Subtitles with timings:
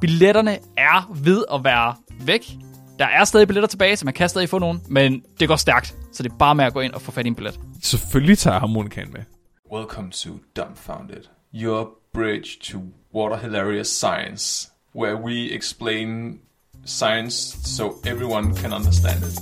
[0.00, 2.50] Billetterne er ved at være væk.
[2.98, 5.96] Der er stadig billetter tilbage, så man kan stadig få nogen, men det går stærkt.
[6.12, 7.60] Så det er bare med at gå ind og få fat i en billet.
[7.82, 9.20] Selvfølgelig tager jeg harmonikaen med.
[9.72, 11.22] Welcome to Dumbfounded,
[11.54, 12.78] your bridge to
[13.14, 16.38] water hilarious science, where we explain
[16.84, 19.38] science so everyone can understand it.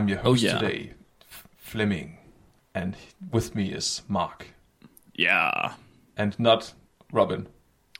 [0.00, 0.58] I'm your host Oh, yeah.
[0.58, 0.92] today,
[1.30, 2.16] F- Flemming,
[2.74, 2.96] and
[3.30, 4.46] with me is Mark,
[5.14, 5.74] Yeah.
[6.16, 6.72] and not
[7.12, 7.46] Robin.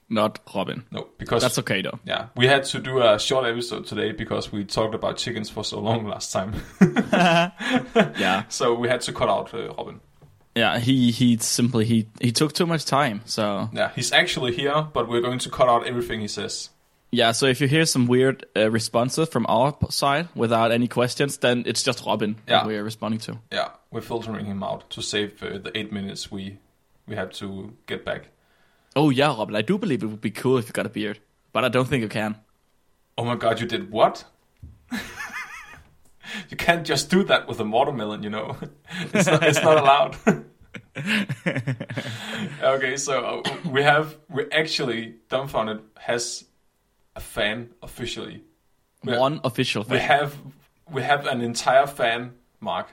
[0.08, 0.84] Not Robin.
[0.90, 2.00] No, because That's okay though.
[2.06, 5.62] Yeah, we had to do a short episode today because we talked about chickens for
[5.62, 6.54] so long last time.
[8.18, 8.44] Yeah.
[8.48, 10.00] so we had to cut out uh, Robin.
[10.56, 13.20] Yeah, he he simply he he took too much time.
[13.26, 16.70] So Yeah, he's actually here, but we're going to cut out everything he says.
[17.12, 21.38] Yeah, so if you hear some weird uh, responses from our side without any questions,
[21.38, 22.58] then it's just Robin Yeah.
[22.58, 23.38] that we're responding to.
[23.52, 26.58] Yeah, we're filtering him out to save uh, the eight minutes we
[27.06, 28.28] we have to get back.
[28.94, 31.18] Oh yeah, Robin, I do believe it would be cool if you got a beard,
[31.52, 32.36] but I don't think you can.
[33.18, 34.24] Oh my god, you did what?
[36.50, 38.56] you can't just do that with a watermelon, you know.
[39.12, 40.16] it's, not, it's not allowed.
[42.62, 46.44] okay, so uh, we have we actually dumbfounded has
[47.20, 48.42] a fan officially.
[49.04, 50.32] We- One official We fan, have
[50.96, 52.86] we have an entire fan, Mark.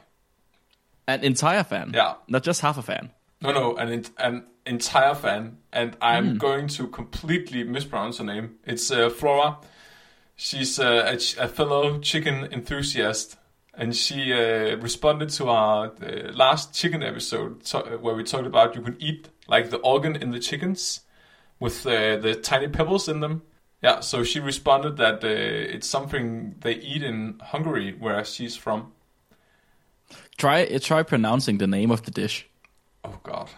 [1.08, 2.14] an entire fan, Yeah.
[2.28, 3.12] not just half a fan.
[3.42, 8.48] No, no, an an entire fan, and I'm going to completely mispronounce her name.
[8.66, 9.58] It's uh, Flora.
[10.36, 13.38] She's uh, a, ch- a fellow chicken enthusiast,
[13.74, 18.76] and she uh, responded to our uh, last chicken episode to- where we talked about
[18.76, 21.02] you can eat like the organ in the chickens
[21.60, 23.42] with uh, the tiny pebbles in them.
[23.82, 28.92] Yeah, so she responded that uh, it's something they eat in Hungary, where she's from.
[30.38, 32.48] Try uh, try pronouncing the name of the dish.
[33.04, 33.50] Oh God.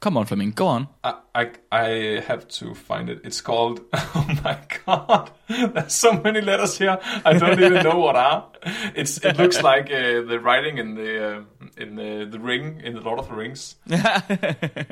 [0.00, 0.88] Come on, Flemming, go on.
[1.04, 1.88] I, I I
[2.26, 3.20] have to find it.
[3.24, 3.80] It's called.
[4.12, 5.30] Oh my god!
[5.48, 6.98] There's so many letters here.
[7.24, 8.50] I don't even know what are.
[8.94, 9.18] It's.
[9.24, 11.42] It looks like uh, the writing in the uh,
[11.76, 13.76] in the, the ring in the Lord of the Rings.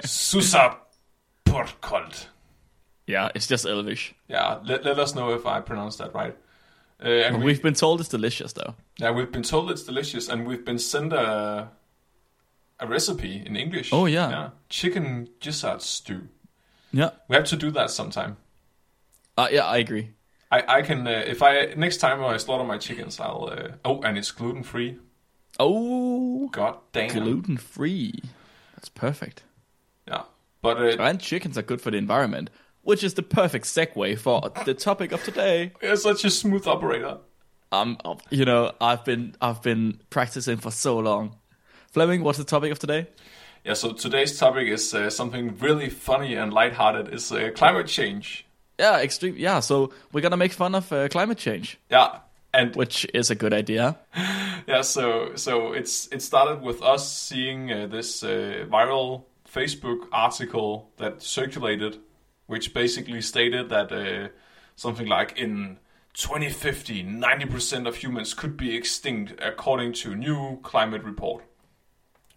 [0.04, 0.76] Susa
[1.44, 2.26] Porkold.
[3.08, 4.14] Yeah, it's just Elvish.
[4.28, 4.58] Yeah.
[4.64, 6.36] Let, let us know if I pronounced that right.
[7.02, 8.74] Uh, and we, We've been told it's delicious though.
[8.98, 11.70] yeah, we've been told it's delicious, and we've been sent a
[12.80, 13.92] a recipe in English.
[13.92, 14.30] Oh, yeah.
[14.30, 14.50] Yeah.
[14.69, 16.28] Chicken gizzard stew.
[16.92, 17.10] Yeah.
[17.28, 18.36] We have to do that sometime.
[19.36, 20.10] Uh, yeah, I agree.
[20.50, 24.00] I, I can uh, if I next time I slaughter my chickens, I'll uh, oh,
[24.02, 24.98] and it's gluten free.
[25.58, 27.10] Oh, God damn.
[27.12, 28.12] gluten free.
[28.75, 29.42] That's perfect.
[30.06, 30.22] Yeah,
[30.62, 32.50] but uh, And chickens are good for the environment,
[32.88, 35.72] which is the perfect segue for the topic of today.
[35.82, 37.19] you're such a smooth operator.
[37.71, 37.99] Um,
[38.31, 41.37] you know, I've been I've been practicing for so long.
[41.93, 43.06] Flemming, what's the topic of today?
[43.62, 47.12] Yeah, so today's topic is uh, something really funny and lighthearted.
[47.12, 48.47] It's uh, climate change.
[48.78, 49.34] Yeah, extreme.
[49.37, 52.20] Yeah, so we're gonna make fun of uh, climate change, Yeah,
[52.55, 53.99] and which is a good idea.
[54.66, 60.91] yeah, so so it's it started with us seeing uh, this uh, viral Facebook article
[60.97, 61.99] that circulated,
[62.48, 64.28] which basically stated that uh,
[64.75, 65.78] something like in
[66.14, 71.44] 2050, 90% of humans could be extinct according to new climate report.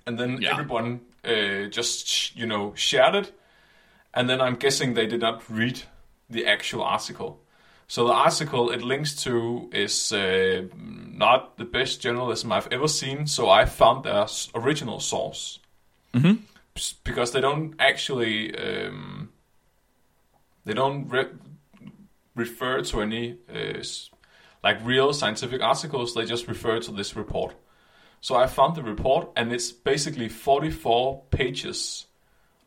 [0.06, 0.52] And then Yeah.
[0.52, 3.34] everyone uh, just you know shared it,
[4.14, 5.82] and then I'm guessing they did not read
[6.30, 7.40] the actual article.
[7.88, 13.28] So the article it links to is uh, not the best journalism I've ever seen.
[13.28, 14.26] So I found their
[14.56, 15.60] original source
[16.76, 19.21] S- because they don't actually um,
[20.66, 21.30] they don't re-
[22.36, 23.84] refer to any uh,
[24.64, 26.14] like real scientific articles.
[26.14, 27.56] They just refer to this report.
[28.22, 32.06] So I found the report, and it's basically 44 pages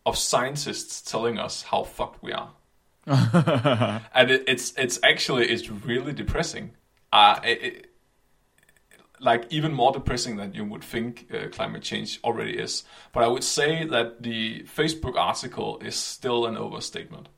[0.05, 2.51] of scientists telling us how fucked we are.
[3.07, 6.73] and it, it's it's actually it's really depressing.
[7.13, 7.87] Uh, it, it,
[9.21, 12.85] like even more depressing than you would think uh, climate change already is.
[13.13, 17.29] But I would say that the Facebook article is still an overstatement.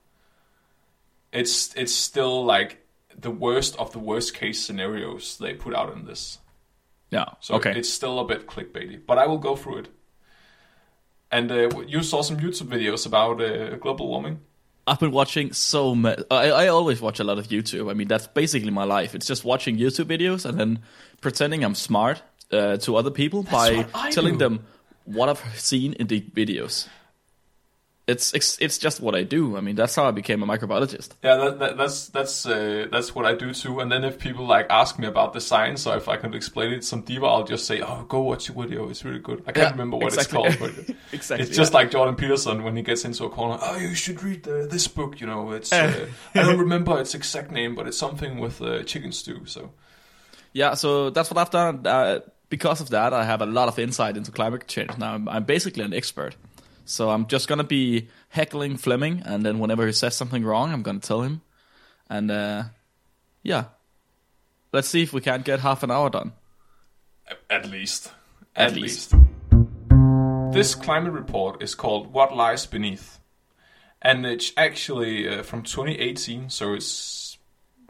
[1.36, 2.86] It's it's still like
[3.16, 6.38] the worst of the worst case scenarios they put out in this.
[7.10, 7.26] Yeah.
[7.40, 7.72] So okay.
[7.78, 9.88] it's still a bit clickbaity, but I will go through it.
[11.30, 14.40] And uh, you saw some YouTube videos about uh, global warming.
[14.86, 16.20] I've been watching so much.
[16.30, 17.90] I, I always watch a lot of YouTube.
[17.90, 19.14] I mean, that's basically my life.
[19.16, 20.78] It's just watching YouTube videos and then
[21.20, 22.22] pretending I'm smart
[22.52, 23.82] uh, to other people by
[24.12, 24.38] telling do.
[24.38, 24.66] them
[25.04, 26.86] what I've seen in the videos.
[28.08, 29.56] It's, it's it's just what I do.
[29.56, 31.08] I mean, that's how I became a microbiologist.
[31.24, 33.80] Yeah, that, that, that's that's uh, that's what I do too.
[33.80, 36.72] And then if people like ask me about the science or if I can explain
[36.72, 38.88] it some deeper, I'll just say, "Oh, go watch the video.
[38.90, 40.40] It's really good." I can't Yeah, remember what exactly.
[40.44, 41.78] it's called, but Exactly, it's just yeah.
[41.78, 43.58] like Jordan Peterson when he gets into a corner.
[43.60, 45.20] Oh, you should read the, this book.
[45.20, 46.06] You know, it's uh,
[46.36, 49.46] I don't remember its exact name, but it's something with uh, chicken stew.
[49.46, 49.72] So
[50.52, 51.84] Yeah, so that's what I've done.
[51.84, 52.20] Uh,
[52.50, 54.96] because of that, I have a lot of insight into climate change.
[54.96, 56.36] Now I'm, I'm basically an expert.
[56.86, 60.82] So I'm just gonna be heckling Flemming, and then whenever he says something wrong, I'm
[60.82, 61.42] gonna tell him.
[62.08, 62.64] And uh,
[63.42, 63.64] yeah,
[64.72, 66.32] let's see if we can't get half an hour done.
[67.50, 68.12] At least.
[68.54, 69.12] At At, least.
[69.12, 69.26] least.
[70.52, 73.18] This climate report is called What Lies Beneath.
[74.00, 77.36] And it's actually uh, from 2018, so it's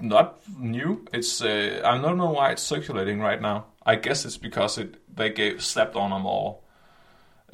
[0.01, 1.05] not new.
[1.13, 3.67] It's uh, I don't know why it's circulating right now.
[3.85, 6.61] I guess it's because it they gave slept on a more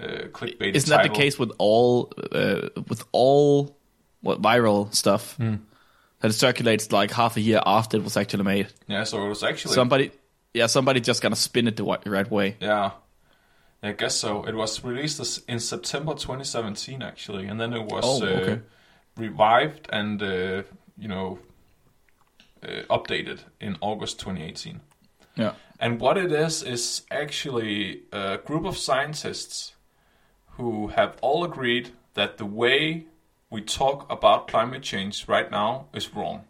[0.03, 0.75] uh, clickbait.
[0.75, 3.77] Isn't that the case with all uh, with all
[4.21, 8.69] what viral stuff that it circulates like half a year after it was actually made?
[8.87, 10.11] Yeah, so it was actually Somebody,
[10.55, 12.57] yeah, somebody just gonna spin it the right way.
[12.61, 12.93] Yeah.
[13.85, 14.45] I guess so.
[14.45, 18.53] It was released in September 2017, actually, and then it was Oh, okay.
[18.53, 18.57] uh,
[19.17, 20.63] revived and uh,
[20.97, 21.41] you know
[22.63, 24.81] uh, updated in August 2018.
[25.35, 25.55] Yeah.
[25.81, 29.75] And what it is is actually a group of scientists
[30.57, 33.07] who have all agreed that the way
[33.51, 36.45] we talk about climate change right now is wrong.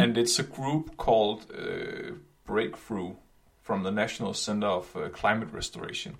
[0.00, 2.14] And it's a group called uh,
[2.44, 3.14] Breakthrough
[3.62, 6.18] from the National Center of uh, Climate Restoration.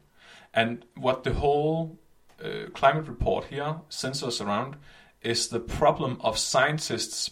[0.53, 1.99] And what the whole
[2.43, 4.77] uh, climate report here centers around
[5.23, 7.31] is the problem of scientists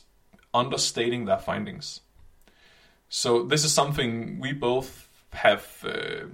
[0.55, 2.01] understating their findings.
[3.09, 6.27] So this is something we both have uh,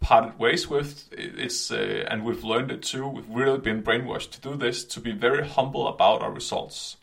[0.00, 1.08] parted ways with.
[1.12, 3.06] It's uh, and we've learned it too.
[3.08, 6.96] We've really been brainwashed to do this to be very humble about our results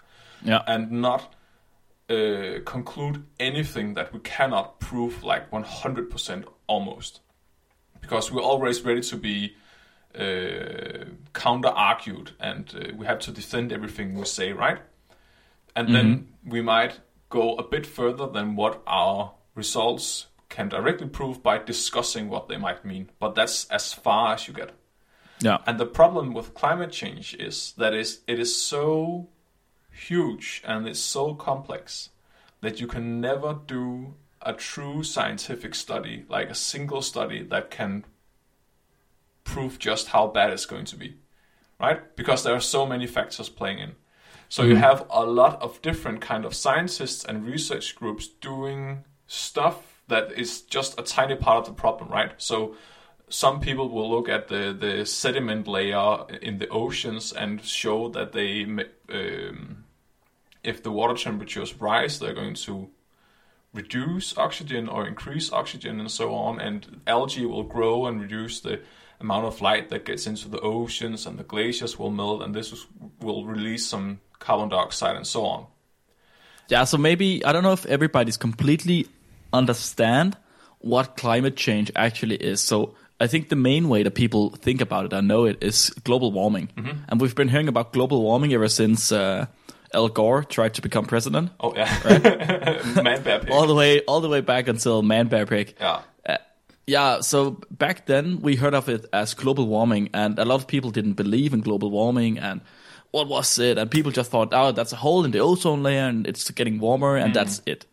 [0.43, 0.61] Yeah.
[0.67, 1.33] and not
[2.09, 7.21] uh, conclude anything that we cannot prove like 100% almost
[8.01, 9.55] because we're always ready to be
[10.17, 14.79] uh, counter argued and uh, we have to defend everything we say right
[15.75, 16.99] and then we might
[17.29, 22.57] go a bit further than what our results can directly prove by discussing what they
[22.57, 24.71] might mean but that's as far as you get
[25.41, 25.59] Yeah.
[25.65, 29.29] and the problem with climate change is that is it is so
[29.91, 32.09] huge and it's so complex
[32.61, 38.05] that you can never do a true scientific study, like a single study that can
[39.43, 41.15] prove just how bad it's going to be,
[41.79, 42.15] right?
[42.15, 43.95] Because there are so many factors playing in.
[44.49, 44.83] So you mm-hmm.
[44.83, 50.61] have a lot of different kind of scientists and research groups doing stuff that is
[50.61, 52.31] just a tiny part of the problem, right?
[52.37, 52.75] So
[53.29, 58.33] some people will look at the, the sediment layer in the oceans and show that
[58.33, 58.63] they,
[59.09, 59.83] um,
[60.63, 62.89] if the water temperatures rise, they're going to
[63.73, 68.79] reduce oxygen or increase oxygen and so on, and algae will grow and reduce the
[69.19, 72.85] amount of light that gets into the oceans, and the glaciers will melt, and this
[73.19, 75.65] will release some carbon dioxide and so on.
[76.67, 79.07] Yeah, so maybe I don't know if everybody's completely
[79.55, 80.37] understand
[80.79, 82.61] what climate change actually is.
[82.61, 85.89] So I think the main way that people think about it and know it is
[86.03, 86.99] global warming, mm-hmm.
[87.07, 89.45] and we've been hearing about global warming ever since uh,
[89.93, 91.89] Al Gore tried to become president, Oh yeah,
[93.01, 93.51] man bear pig.
[93.51, 95.75] all the way all the way back until Man Bear Pig.
[95.79, 96.37] yeah, uh,
[96.85, 100.67] Yeah, so back then we heard of it as global warming, and a lot of
[100.67, 102.61] people didn't believe in global warming and
[103.11, 103.77] what was it?
[103.77, 106.79] And people just thought, oh, that's a hole in the ozone layer and it's getting
[106.79, 107.33] warmer, and mm.
[107.33, 107.85] that's it.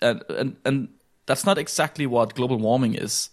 [0.00, 0.88] And, and and
[1.26, 3.30] that's not exactly what global warming is.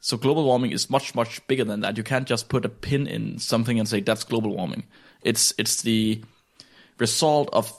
[0.00, 1.96] So global warming is much much bigger than that.
[1.96, 4.84] You can't just put a pin in something and say that's global warming.
[5.22, 6.22] It's it's the
[6.98, 7.72] result of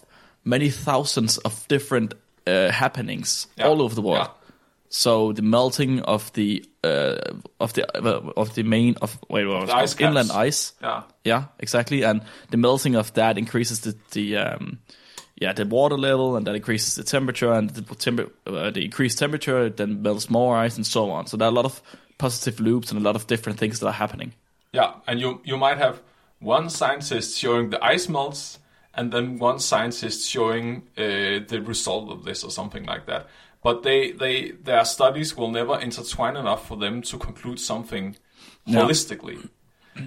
[0.44, 2.14] many thousands of different
[2.48, 3.68] uh, happenings Yeah.
[3.68, 4.28] all over the world.
[4.28, 4.34] Yeah.
[4.90, 7.16] So the melting of the uh,
[7.60, 10.74] of the uh, of the main of wait what was The ice inland ice.
[10.82, 12.04] yeah, Yeah, exactly.
[12.04, 14.80] And the melting of that increases the the um,
[15.42, 19.18] yeah, the water level, and that increases the temperature, and the, temper, uh, the increased
[19.18, 21.26] temperature then melts more ice, and so on.
[21.26, 21.82] So there are a lot of
[22.20, 24.34] positive loops and a lot of different things that are happening.
[24.72, 26.00] Yeah, and you you might have
[26.40, 28.60] one scientist showing the ice melts,
[28.94, 33.28] and then one scientist showing uh, the result of this or something like that.
[33.64, 38.16] But they they their studies will never intertwine enough for them to conclude something
[38.68, 39.50] holistically.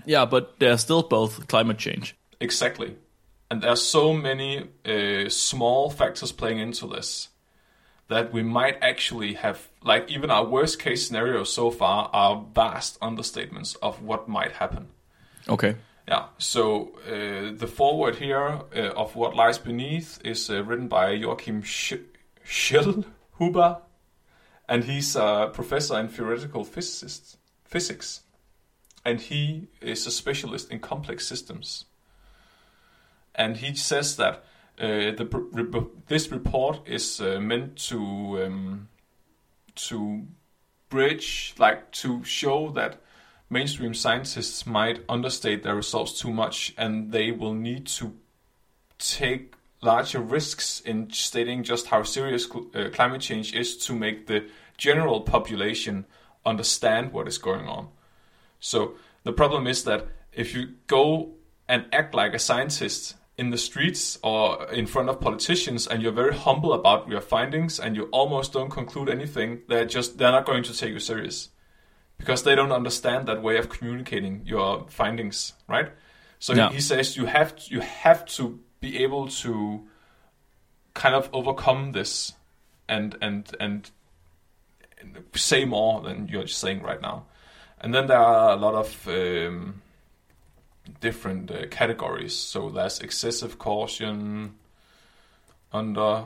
[0.06, 2.14] Yeah, but they're still both climate change.
[2.40, 2.96] Exactly.
[3.50, 7.28] And there are so many uh, small factors playing into this
[8.08, 13.00] that we might actually have, like, even our worst case scenarios so far are vast
[13.00, 14.88] understatements of what might happen.
[15.48, 15.76] Okay.
[16.06, 21.12] Yeah, so uh, the forward here uh, of what lies beneath is uh, written by
[21.12, 21.94] Joachim Sch-
[22.46, 23.80] Schellnhuber,
[24.68, 28.20] and he's a professor in theoretical physicists, physics,
[29.02, 31.86] and he is a specialist in complex systems.
[33.34, 34.44] And he says that
[34.78, 38.88] uh, the, this report is uh, meant to um,
[39.74, 40.26] to
[40.88, 43.00] bridge, like to show that
[43.50, 48.14] mainstream scientists might understate their results too much and they will need to
[48.98, 54.26] take larger risks in stating just how serious cl- uh, climate change is to make
[54.26, 56.06] the general population
[56.46, 57.88] understand what is going on.
[58.60, 61.34] So the problem is that if you go
[61.68, 66.12] and act like a scientist in the streets or in front of politicians and you're
[66.12, 70.46] very humble about your findings and you almost don't conclude anything, they're just they're not
[70.46, 71.48] going to take you serious
[72.16, 75.88] because they don't understand that way of communicating your findings, right?
[76.38, 76.68] So Yeah.
[76.68, 79.82] he, he says you have to, you have to be able to
[80.94, 82.34] kind of overcome this
[82.88, 83.90] and and and
[85.34, 87.26] say more than you're saying right now.
[87.80, 89.82] And then there are a lot of um,
[91.00, 92.34] different uh, categories.
[92.34, 94.54] So there's excessive caution,
[95.72, 96.24] under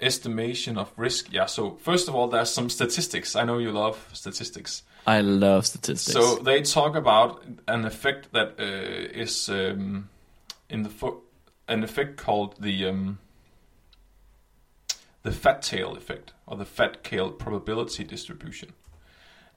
[0.00, 1.32] estimation of risk.
[1.32, 1.46] Yeah.
[1.46, 3.34] So first of all, there's some statistics.
[3.34, 4.82] I know you love statistics.
[5.06, 6.12] I love statistics.
[6.12, 10.08] So they talk about an effect that uh, is um,
[10.68, 11.22] in the fo-
[11.66, 13.18] an effect called the um,
[15.22, 18.72] the fat tail effect or the fat tail probability distribution.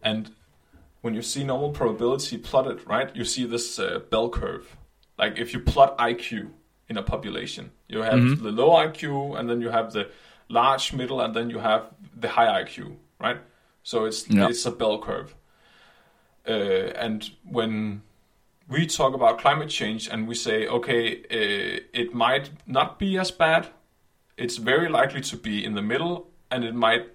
[0.01, 0.31] And
[1.05, 4.75] when you see normal probability plotted, right, you see this uh, bell curve.
[5.19, 6.49] Like if you plot IQ
[6.89, 10.09] in a population, you have the low IQ, and then you have the
[10.49, 11.83] large, middle, and then you have
[12.19, 13.37] the high IQ, right?
[13.83, 14.49] So it's Yeah.
[14.49, 15.35] it's a bell curve.
[16.47, 18.01] Uh, and when
[18.67, 21.01] we talk about climate change and we say, okay,
[21.39, 23.67] uh, it might not be as bad,
[24.37, 26.15] it's very likely to be in the middle,
[26.49, 27.05] and it might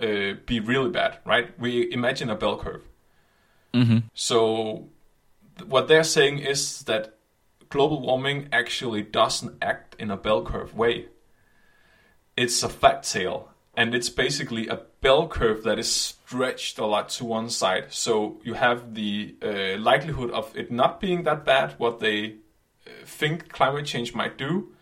[0.00, 1.58] uh, be really bad, right?
[1.58, 2.82] We imagine a bell curve.
[4.14, 4.88] So
[5.58, 7.16] th- what they're saying is that
[7.68, 11.06] global warming actually doesn't act in a bell curve way.
[12.36, 17.08] It's a fat tail, and it's basically a bell curve that is stretched a lot
[17.10, 17.92] to one side.
[17.92, 22.36] So you have the uh, likelihood of it not being that bad, what they
[22.86, 24.72] uh, think climate change might do,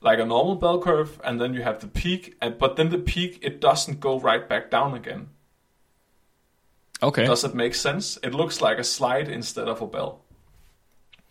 [0.00, 2.98] like a normal bell curve, and then you have the peak, and, but then the
[2.98, 5.28] peak it doesn't go right back down again.
[7.02, 7.26] okay.
[7.26, 8.18] Does it make sense?
[8.22, 10.20] It looks like a slide instead of a bell.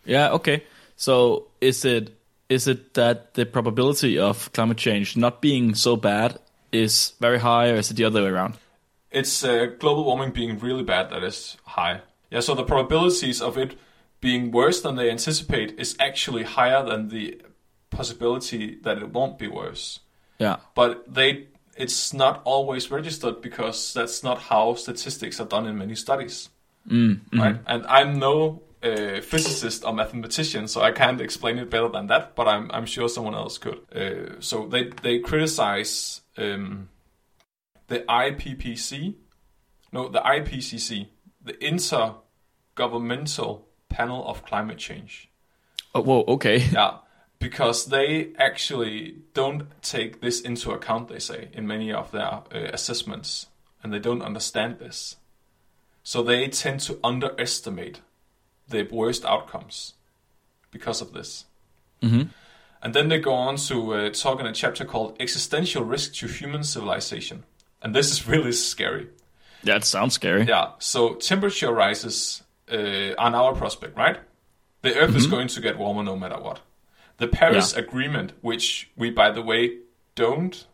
[0.04, 0.64] Yeah, okay.
[0.96, 6.38] So is it is it that the probability of climate change not being so bad
[6.70, 8.54] is very high, or is it the other way around?
[9.10, 12.00] It's uh, global warming being really bad that is high.
[12.30, 13.76] Yeah, so the probabilities of it
[14.20, 17.40] being worse than they anticipate is actually higher than the
[17.92, 20.00] possibility that it won't be worse.
[20.38, 20.56] Yeah.
[20.74, 25.94] But they it's not always registered because that's not how statistics are done in many
[25.94, 26.50] studies.
[27.40, 27.56] Right?
[27.66, 32.34] And I'm no uh, physicist or mathematician, so I can't explain it better than that.
[32.34, 33.80] But I'm I'm sure someone else could.
[33.94, 36.88] Uh, so they they criticize um,
[37.86, 39.14] the IPPC,
[39.92, 41.06] no, the IPCC,
[41.44, 45.28] the Intergovernmental Panel of Climate Change.
[45.94, 46.24] Oh, whoa.
[46.26, 46.58] Okay.
[46.58, 46.96] Yeah,
[47.42, 52.42] because they actually don't take this into account, they say, in many of their uh,
[52.72, 53.46] assessments,
[53.82, 55.16] and they don't understand this.
[56.02, 58.00] So they tend to underestimate
[58.68, 59.94] the worst outcomes
[60.70, 61.44] because of this.
[62.82, 66.26] And then they go on to uh, talk in a chapter called Existential Risk to
[66.26, 67.44] Human Civilization.
[67.80, 69.08] And this is really scary.
[69.62, 70.44] Yeah, it sounds scary.
[70.44, 70.72] Yeah.
[70.78, 74.18] So temperature rises uh, are now a prospect, right?
[74.82, 76.60] The Earth is going to get warmer no matter what.
[77.18, 79.78] The Paris Agreement, which we, by the way,
[80.14, 80.66] don't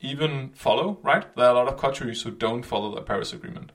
[0.00, 1.34] even follow, right?
[1.36, 3.72] There are a lot of countries who don't follow the Paris Agreement.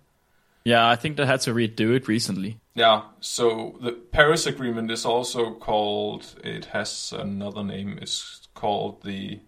[0.63, 2.59] Yeah, I think they had to redo it recently.
[2.75, 9.39] Yeah, so the Paris Agreement is also called, it has another name, it's called the,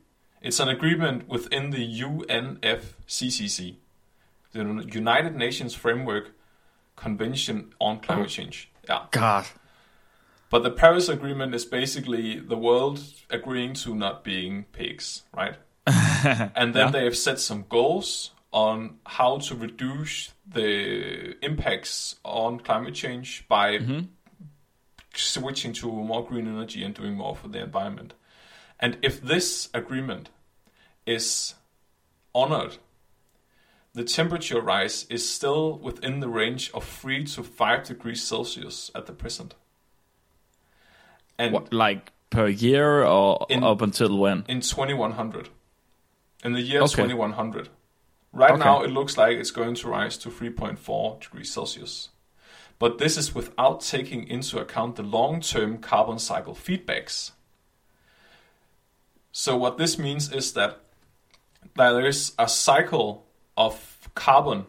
[0.41, 3.75] it's an agreement within the UNFCCC,
[4.53, 6.31] the United Nations Framework
[6.95, 8.29] Convention on Climate oh.
[8.29, 8.71] Change.
[8.87, 9.05] Yeah.
[9.11, 9.45] God.
[10.51, 15.55] But the Paris Agreement is basically the world agreeing to not being pigs, right?
[15.87, 16.91] and then Yeah.
[16.91, 23.77] they have set some goals on how to reduce the impacts on climate change by
[23.77, 24.01] mm-hmm.
[25.15, 28.13] switching to more green energy and doing more for the environment.
[28.77, 30.31] And if this agreement
[31.05, 31.55] is
[32.35, 32.77] honored,
[33.93, 39.05] the temperature rise is still within the range of 3 to 5 degrees Celsius at
[39.05, 39.55] the present.
[41.41, 44.45] And What, like per year or In- up until when?
[44.47, 45.49] in 2100.
[46.43, 46.95] In the year Okay.
[47.03, 47.69] 2100.
[48.31, 48.63] Right Okay.
[48.63, 52.09] now, it looks like it's going to rise to 3.4 degrees Celsius.
[52.79, 57.31] But this is without taking into account the long term carbon cycle feedbacks.
[59.31, 60.79] So, what this means is that
[61.75, 63.25] there is a cycle
[63.57, 64.65] of carbon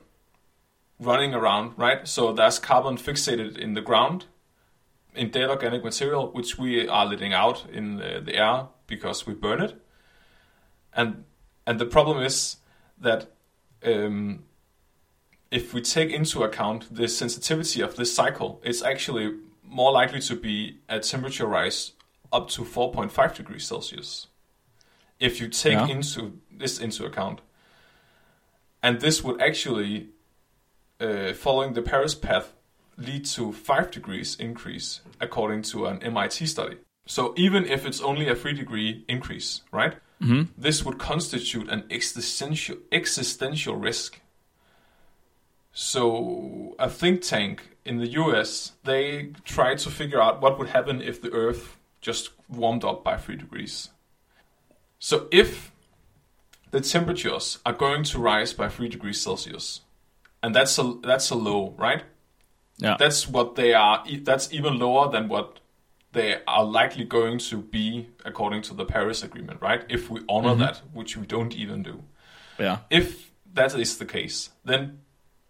[1.00, 2.06] running around, right?
[2.06, 4.26] So, there's carbon fixated in the ground
[5.14, 9.34] in dead organic material, which we are letting out in the, the air because we
[9.34, 9.74] burn it.
[10.94, 11.24] And
[11.66, 12.56] and the problem is
[12.98, 13.30] that
[13.84, 14.44] um,
[15.50, 20.36] if we take into account the sensitivity of this cycle, it's actually more likely to
[20.36, 21.92] be a temperature rise
[22.32, 24.26] up to 4.5 degrees Celsius.
[25.20, 25.86] If you take Yeah.
[25.86, 27.40] into this into account,
[28.82, 30.08] and this would actually,
[31.00, 32.54] uh, following the Paris path,
[32.96, 36.76] lead to 5 degrees increase according to an MIT study.
[37.06, 39.94] So even if it's only a 3 degree increase, right?
[40.20, 40.52] Mm-hmm.
[40.56, 44.20] This would constitute an existential existential risk.
[45.72, 51.02] So a think tank in the US, they tried to figure out what would happen
[51.02, 53.90] if the earth just warmed up by 3 degrees.
[54.98, 55.72] So if
[56.70, 59.80] the temperatures are going to rise by 3 degrees Celsius,
[60.42, 62.04] and that's a that's a low, right?
[62.82, 62.96] Yeah.
[62.98, 64.04] That's what they are.
[64.22, 65.60] That's even lower than what
[66.12, 69.84] they are likely going to be according to the Paris Agreement, right?
[69.88, 70.60] If we honor mm-hmm.
[70.60, 72.02] that, which we don't even do.
[72.58, 72.78] yeah.
[72.90, 75.00] If that is the case, then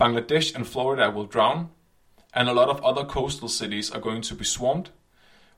[0.00, 1.70] Bangladesh and Florida will drown,
[2.34, 4.90] and a lot of other coastal cities are going to be swamped.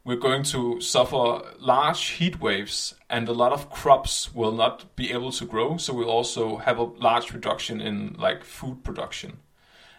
[0.05, 5.11] We're going to suffer large heat waves, and a lot of crops will not be
[5.11, 5.79] able to grow.
[5.79, 9.39] So we'll also have a large reduction in like food production.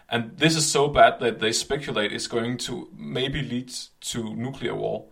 [0.08, 4.74] And this is so bad that they speculate it's going to maybe lead to nuclear
[4.74, 5.04] war.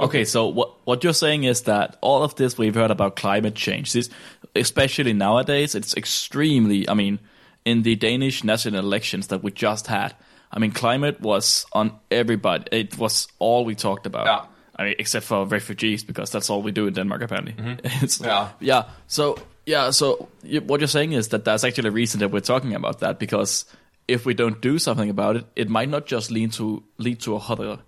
[0.00, 3.54] Okay, so what what you're saying is that all of this we've heard about climate
[3.56, 4.08] change, this,
[4.54, 6.88] especially nowadays, it's extremely.
[6.88, 7.18] I mean,
[7.64, 10.14] in the Danish national elections that we just had,
[10.52, 12.64] I mean, climate was on everybody.
[12.70, 14.26] It was all we talked about.
[14.26, 14.44] Yeah.
[14.76, 17.52] I mean, except for refugees, because that's all we do in Denmark apparently.
[17.54, 17.86] Mm-hmm.
[18.04, 18.50] It's- Yeah.
[18.60, 18.84] yeah.
[19.08, 19.36] So
[19.68, 20.30] yeah, so
[20.64, 23.66] what you're saying is that there's actually a reason that we're talking about that because
[24.08, 27.34] if we don't do something about it, it might not just lead to lead to
[27.34, 27.78] a hotter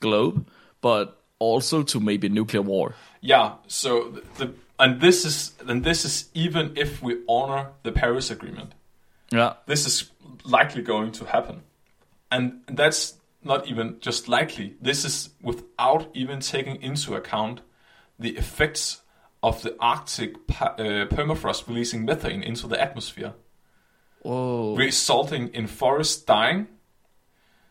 [0.00, 0.46] globe,
[0.82, 2.94] but also to maybe nuclear war.
[3.22, 3.54] Yeah.
[3.66, 8.72] So the and this is and this is even if we honor the Paris Agreement.
[9.30, 9.54] Yeah.
[9.64, 10.10] this is
[10.44, 11.62] likely going to happen.
[12.30, 14.76] And that's not even just likely.
[14.82, 17.62] This is without even taking into account
[18.18, 19.01] the effects
[19.42, 23.34] of the Arctic uh, permafrost releasing methane into the atmosphere,
[24.22, 24.76] Whoa.
[24.76, 26.68] resulting in forests dying,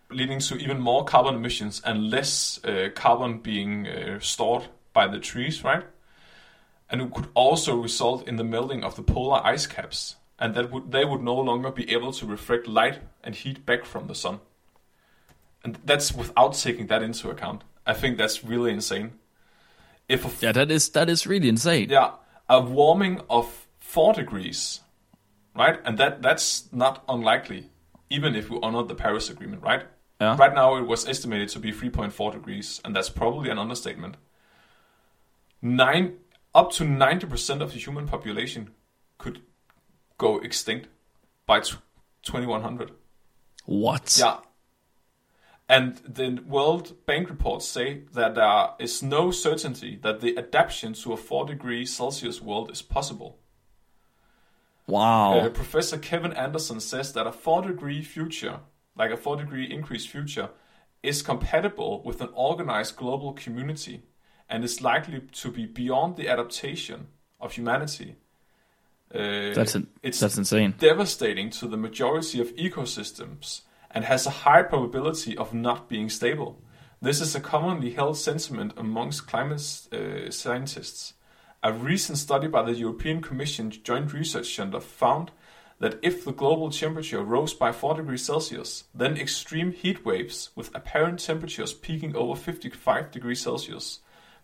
[0.10, 5.20] leading to even more carbon emissions and less uh, carbon being uh, stored by the
[5.20, 5.86] trees, right?
[6.90, 10.72] And it could also result in the melting of the polar ice caps, and that
[10.72, 14.16] would they would no longer be able to reflect light and heat back from the
[14.16, 14.42] sun.
[15.64, 17.64] And that's without taking that into account.
[17.86, 19.14] I think that's really insane.
[20.12, 21.90] If Yeah, that is that is really insane.
[21.90, 22.12] yeah,
[22.50, 24.82] a warming of four degrees,
[25.56, 25.80] right?
[25.86, 27.70] And that that's not unlikely,
[28.10, 29.86] even if we honor the Paris Agreement, right?
[30.20, 30.38] Yeah.
[30.38, 34.18] Right now, it was estimated to be 3.4 degrees, and that's probably an understatement.
[35.62, 36.18] Nine,
[36.54, 38.70] up to 90% of the human population
[39.18, 39.42] could
[40.18, 40.90] go extinct
[41.48, 41.76] by t-
[42.24, 42.92] 2100.
[43.66, 44.16] What?
[44.20, 44.38] Yeah.
[45.72, 51.14] And the World Bank reports say that there is no certainty that the adaptation to
[51.14, 53.38] a 4 degree Celsius world is possible.
[54.86, 55.40] Wow.
[55.40, 58.60] Uh, Professor Kevin Anderson says that a 4 degree future,
[58.98, 60.50] like a 4 degree increased future,
[61.04, 64.02] is compatible with an organized global community
[64.50, 67.08] and is likely to be beyond the adaptation
[67.40, 68.16] of humanity
[69.14, 70.74] Uh, That's in, it's that's insane.
[70.80, 73.62] devastating to the majority of ecosystems
[73.94, 76.62] and has a high probability of not being stable.
[77.02, 81.14] This is a commonly held sentiment amongst climate uh, scientists.
[81.64, 85.32] A recent study by the European Commission Joint Research Centre found
[85.80, 90.74] that if the global temperature rose by 4 degrees Celsius, then extreme heat waves with
[90.76, 94.00] apparent temperatures peaking over 55 degrees Celsius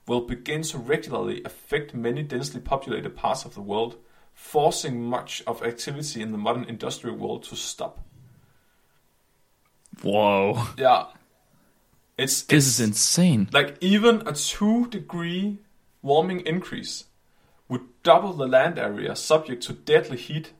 [0.07, 3.97] will begin to regularly affect many densely populated parts of the world,
[4.33, 8.06] forcing much of activity in the modern industrial world to stop.
[10.03, 10.63] Whoa.
[10.77, 11.05] Yeah.
[12.17, 13.49] It's, This it's is insane.
[13.51, 15.59] like even a 2 degree
[16.01, 17.05] warming increase
[17.69, 20.51] would double the land area subject to deadly heat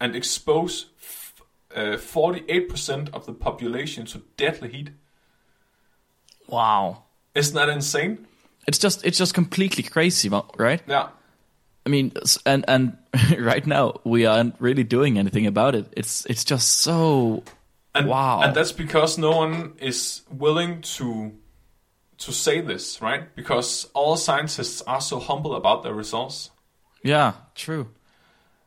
[0.00, 1.34] and expose f-
[1.74, 4.90] uh, 48% of the population to deadly heat.
[6.48, 7.04] Wow.
[7.34, 8.26] Isn't that insane?
[8.66, 10.82] It's just it's just completely crazy, right?
[10.86, 11.08] Yeah.
[11.86, 12.12] I mean,
[12.46, 12.96] and and
[13.38, 15.86] right now we aren't really doing anything about it.
[15.96, 17.42] It's it's just so
[17.94, 18.42] And, Wow.
[18.42, 21.32] And that's because no one is willing to
[22.16, 23.34] to say this, right?
[23.34, 26.50] Because all scientists are so humble about their results.
[27.02, 27.88] yeah, true.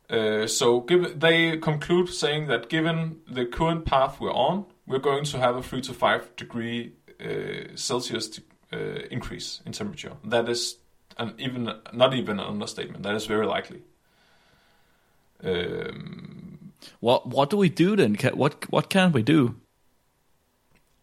[0.09, 5.25] Uh, so give, they conclude saying that given the current path we're on, we're going
[5.25, 8.39] to have a three to five degree uh, Celsius
[8.71, 8.77] uh,
[9.11, 10.13] increase in temperature.
[10.23, 10.77] That is
[11.17, 13.03] an even not even an understatement.
[13.03, 13.81] That is very likely.
[15.43, 16.46] Um,
[16.99, 18.15] What what do we do then?
[18.33, 19.55] What what can we do?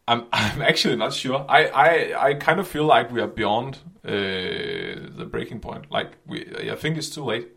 [0.06, 1.44] I'm I'm actually not sure.
[1.48, 5.90] I, I, I kind of feel like we are beyond uh, the breaking point.
[5.90, 7.48] Like we, I think it's too late.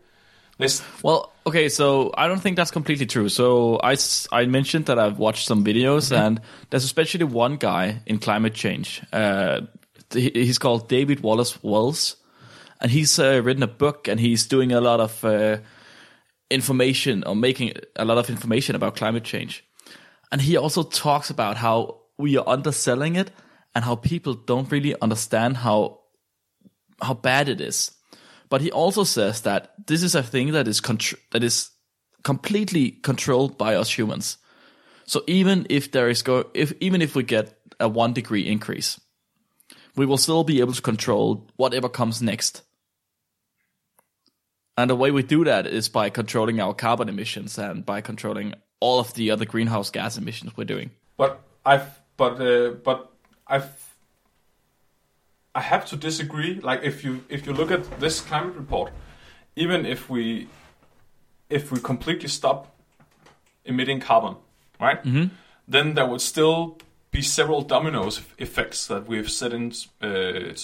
[0.58, 3.28] This Well, okay, so I don't think that's completely true.
[3.28, 3.96] So I
[4.32, 9.02] I mentioned that I've watched some videos, and there's especially one guy in climate change.
[9.12, 9.60] Uh,
[10.12, 12.16] he's called David Wallace Wells,
[12.80, 15.58] and he's uh, written a book, and he's doing a lot of uh,
[16.50, 19.64] information or making a lot of information about climate change.
[20.30, 23.30] And he also talks about how we are underselling it,
[23.74, 26.00] and how people don't really understand how
[27.00, 27.92] how bad it is.
[28.48, 31.70] But he also says that this is a thing that is contr- that is
[32.24, 34.38] completely controlled by us humans.
[35.04, 39.00] So even if there is go if even if we get a one degree increase,
[39.96, 42.62] we will still be able to control whatever comes next.
[44.78, 48.54] And the way we do that is by controlling our carbon emissions and by controlling
[48.78, 50.92] all of the other greenhouse gas emissions we're doing.
[51.16, 53.10] But I've but uh, but
[53.48, 53.96] I've
[55.52, 56.60] I have to disagree.
[56.60, 58.92] Like if you if you look at this climate report,
[59.56, 60.46] even if we
[61.50, 62.72] if we completely stop
[63.64, 64.36] emitting carbon,
[64.80, 65.02] right?
[65.02, 65.34] Mm-hmm.
[65.66, 66.78] Then there would still
[67.10, 70.54] be several dominoes effects that we've set into uh,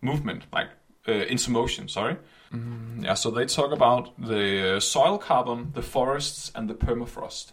[0.00, 0.70] movement, like
[1.06, 1.86] uh, into motion.
[1.86, 2.16] Sorry.
[2.52, 3.14] Mm, yeah.
[3.14, 7.52] So they talk about the uh, soil carbon, the forests, and the permafrost.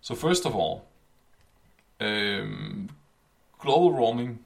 [0.00, 0.86] So first of all,
[2.00, 2.88] um,
[3.58, 4.40] global warming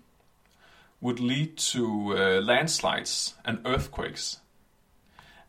[1.01, 4.39] would lead to uh, landslides and earthquakes,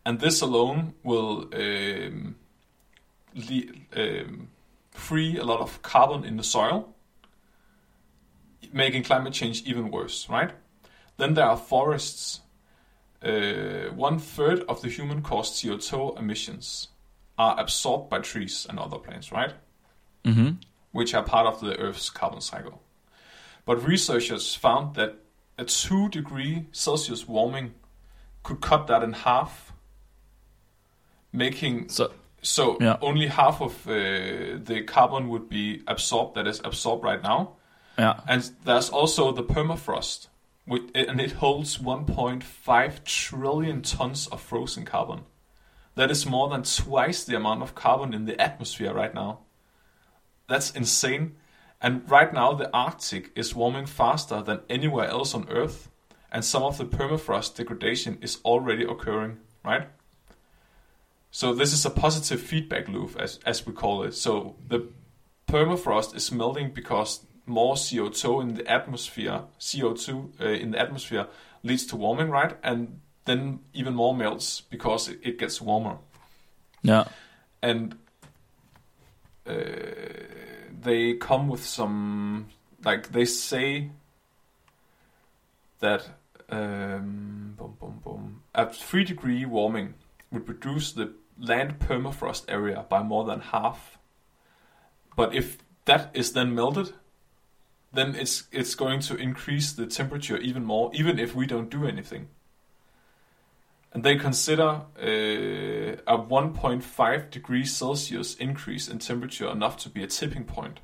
[0.06, 2.36] and this alone will um,
[3.36, 4.50] le- um,
[4.92, 6.94] free a lot of carbon in the soil,
[8.72, 10.28] making climate change even worse.
[10.30, 10.52] Right?
[11.18, 12.42] Then there are forests.
[13.24, 16.90] Uh, one third of the human-caused CO2 emissions
[17.38, 19.32] are absorbed by trees and other plants.
[19.32, 19.54] Right?
[20.26, 20.52] Mm-hmm.
[20.94, 22.82] which are part of the Earth's carbon cycle.
[23.66, 25.16] But researchers found that
[25.58, 27.74] a 2 degree Celsius warming
[28.44, 29.74] could cut that in half,
[31.32, 32.98] making So so Yeah.
[33.02, 33.92] only half of uh,
[34.64, 37.54] the carbon would be absorbed that is absorbed right now.
[37.98, 40.28] yeah, And there's also the permafrost,
[40.68, 45.22] and it holds 1.5 trillion tons of frozen carbon.
[45.96, 49.40] That is more than twice the amount of carbon in the atmosphere right now.
[50.48, 51.36] That's insane.
[51.82, 55.90] And right now, the Arctic is warming faster than anywhere else on Earth,
[56.32, 59.90] and some of the permafrost degradation is already occurring, right?
[61.30, 64.14] So, this is a positive feedback loop, as, as we call it.
[64.14, 64.88] So, the
[65.48, 71.28] permafrost is melting because more CO2 in the atmosphere, CO2 uh, in the atmosphere
[71.64, 72.58] leads to warming, right?
[72.64, 75.98] And then even more melts because it, it gets warmer.
[76.82, 77.06] yeah,
[77.62, 77.96] And
[79.48, 79.54] uh,
[80.82, 82.48] they come with some,
[82.84, 83.90] like they say
[85.80, 86.08] that
[86.50, 89.96] um, boom, boom, boom, a three degree warming
[90.32, 93.98] would reduce the land permafrost area by more than half.
[95.16, 96.94] But if that is then melted,
[97.94, 101.86] then it's it's going to increase the temperature even more, even if we don't do
[101.86, 102.28] anything.
[103.94, 110.08] And they consider uh, a 1.5 degrees Celsius increase in temperature enough to be a
[110.08, 110.80] tipping point.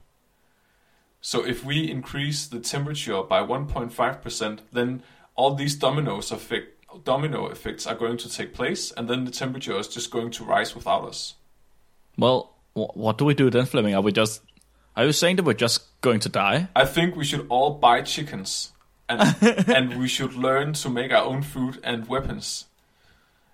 [1.20, 5.02] So if we increase the temperature by 1.5%, then
[5.36, 6.68] all these dominoes effect,
[7.04, 10.44] domino effects are going to take place, and then the temperature is just going to
[10.44, 11.34] rise without us.
[12.16, 13.96] Well, what do we do then, Flemming?
[13.96, 14.42] Are we just?
[14.96, 16.70] Are you saying that we're just going to die?
[16.76, 18.72] I think we should all buy chickens,
[19.08, 19.36] and
[19.70, 22.66] and we should learn to make our own food and weapons,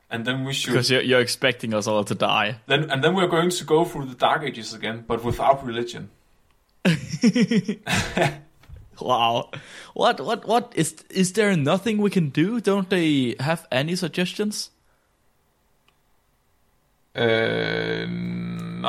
[0.09, 2.59] and then we should Because you're, you're expecting us all to die.
[2.67, 6.09] then and then we're going to go through the dark ages again, but without religion.
[8.99, 9.49] Wow.
[9.93, 10.21] What?
[10.21, 10.45] What?
[10.45, 10.95] What is?
[11.09, 12.61] Is there nothing we can do?
[12.61, 14.71] Don't they have any suggestions?
[17.15, 18.05] Uh,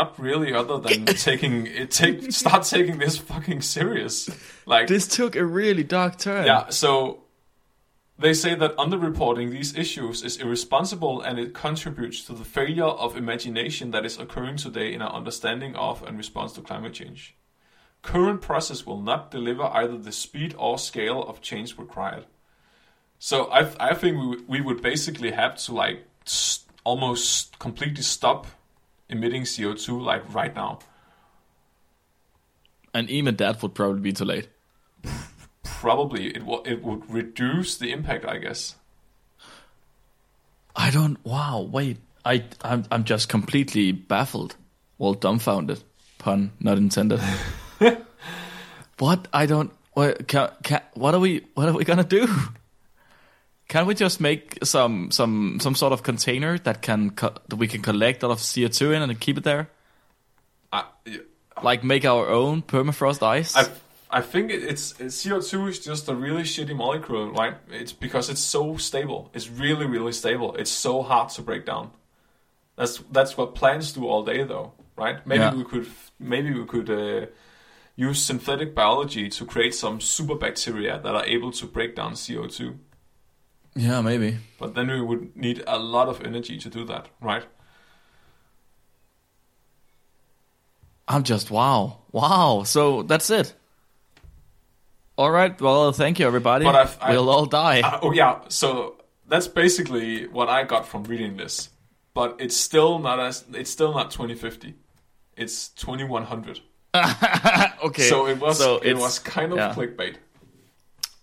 [0.00, 1.90] not really, other than taking it.
[1.90, 4.28] Take start taking this fucking serious.
[4.66, 6.44] Like This took a really dark turn.
[6.46, 6.90] Yeah, so
[8.18, 13.16] they say that underreporting these issues is irresponsible and it contributes to the failure of
[13.16, 17.34] imagination that is occurring today in our understanding of and response to climate change.
[18.02, 22.24] Current process will not deliver either the speed or scale of change required.
[23.18, 28.02] So I, I think we, would- we would basically have to like s- almost completely
[28.02, 28.46] stop
[29.08, 30.78] emitting CO2 like right now.
[32.94, 34.48] And even that would probably be too late.
[35.62, 38.76] Probably it will it would reduce the impact, I guess.
[40.74, 41.18] I don't.
[41.24, 41.68] Wow.
[41.70, 41.98] Wait.
[42.24, 42.44] I.
[42.62, 42.84] I'm.
[42.90, 44.56] I'm just completely baffled.
[44.98, 45.82] Well, dumbfounded.
[46.18, 47.20] Pun not intended.
[48.98, 49.28] what?
[49.32, 49.72] I don't.
[49.92, 50.28] What?
[50.28, 51.46] Can, can, what are we?
[51.54, 52.28] What are we gonna do?
[53.68, 57.66] Can we just make some some some sort of container that can co- that we
[57.66, 59.68] can collect a lot of CO two in and keep it there?
[60.72, 60.84] I,
[61.62, 63.56] Like make our own permafrost ice?
[63.56, 63.66] I
[64.08, 67.54] I think it's, it's CO2 is just a really shitty molecule, right?
[67.70, 69.30] It's because it's so stable.
[69.34, 70.54] It's really really stable.
[70.54, 71.90] It's so hard to break down.
[72.76, 75.26] That's that's what plants do all day, though, right?
[75.26, 75.54] Maybe Yeah.
[75.54, 75.86] we could
[76.20, 77.26] maybe we could uh,
[77.96, 82.76] use synthetic biology to create some super bacteria that are able to break down CO2.
[83.76, 84.38] Yeah, maybe.
[84.58, 87.44] But then we would need a lot of energy to do that, right?
[91.08, 92.64] I'm just wow, wow.
[92.64, 93.54] So that's it.
[95.16, 95.58] All right.
[95.60, 96.64] Well, thank you, everybody.
[96.64, 97.80] But I've- I- we'll all die.
[97.80, 98.96] Uh, oh yeah, so
[99.28, 101.70] that's basically what I got from reading this.
[102.12, 104.74] But it's still not as it's still not 2050.
[105.36, 106.60] It's 2100.
[107.84, 108.02] okay.
[108.02, 109.74] So it was so it was kind of yeah.
[109.74, 110.16] clickbait.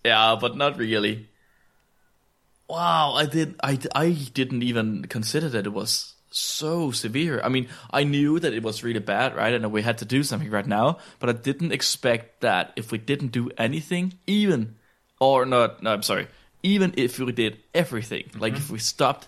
[0.06, 1.28] Yeah, but not really.
[2.74, 3.54] Wow, I did.
[3.62, 7.40] I, I didn't even consider that it was so severe.
[7.44, 9.54] I mean, I knew that it was really bad, right?
[9.54, 12.98] And we had to do something right now, but I didn't expect that if we
[12.98, 14.78] didn't do anything, even
[15.20, 15.84] or not.
[15.84, 16.28] No, I'm sorry.
[16.64, 18.64] Even if we did everything, like mm-hmm.
[18.64, 19.28] if we stopped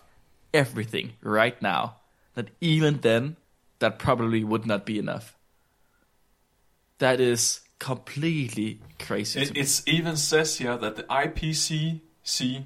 [0.52, 1.98] everything right now,
[2.34, 3.36] that even then,
[3.78, 5.38] that probably would not be enough.
[6.98, 9.42] That is completely crazy.
[9.42, 12.66] It even says here that the IPCC,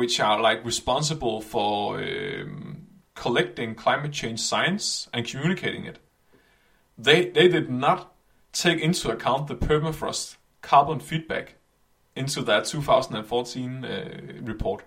[0.00, 5.98] which are like responsible for um, collecting climate change science and communicating it,
[6.96, 8.14] they they did not
[8.50, 11.56] take into account the permafrost carbon feedback
[12.16, 14.84] into their 2014 uh, report.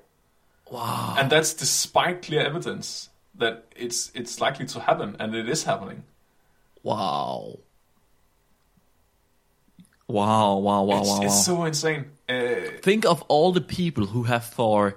[0.72, 1.16] Wow.
[1.20, 6.04] and that's despite clear evidence that it's it's likely to happen and it is happening.
[6.82, 7.60] Wow.
[10.08, 11.56] Wow, wow, wow, it's, wow, it's wow.
[11.56, 12.06] so insane.
[12.30, 14.96] Uh, Think of all the people who have for,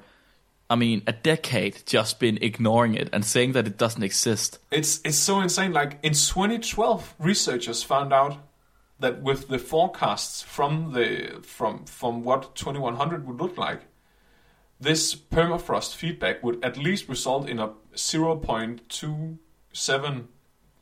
[0.70, 4.58] I mean, a decade just been ignoring it and saying that it doesn't exist.
[4.70, 5.72] it's it's so insane.
[5.72, 8.38] Like in 2012, researchers found out
[9.00, 13.82] that with the forecasts from the from from what 2100 would look like,
[14.80, 20.24] this permafrost feedback would at least result in a 0.27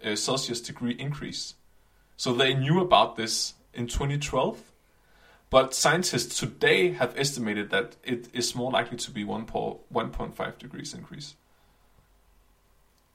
[0.04, 1.54] uh, Celsius degree increase.
[2.16, 4.61] So they knew about this in 2012,
[5.55, 10.93] but scientists today have estimated that it is more likely to be 1 1.5 degrees
[10.93, 11.37] increase.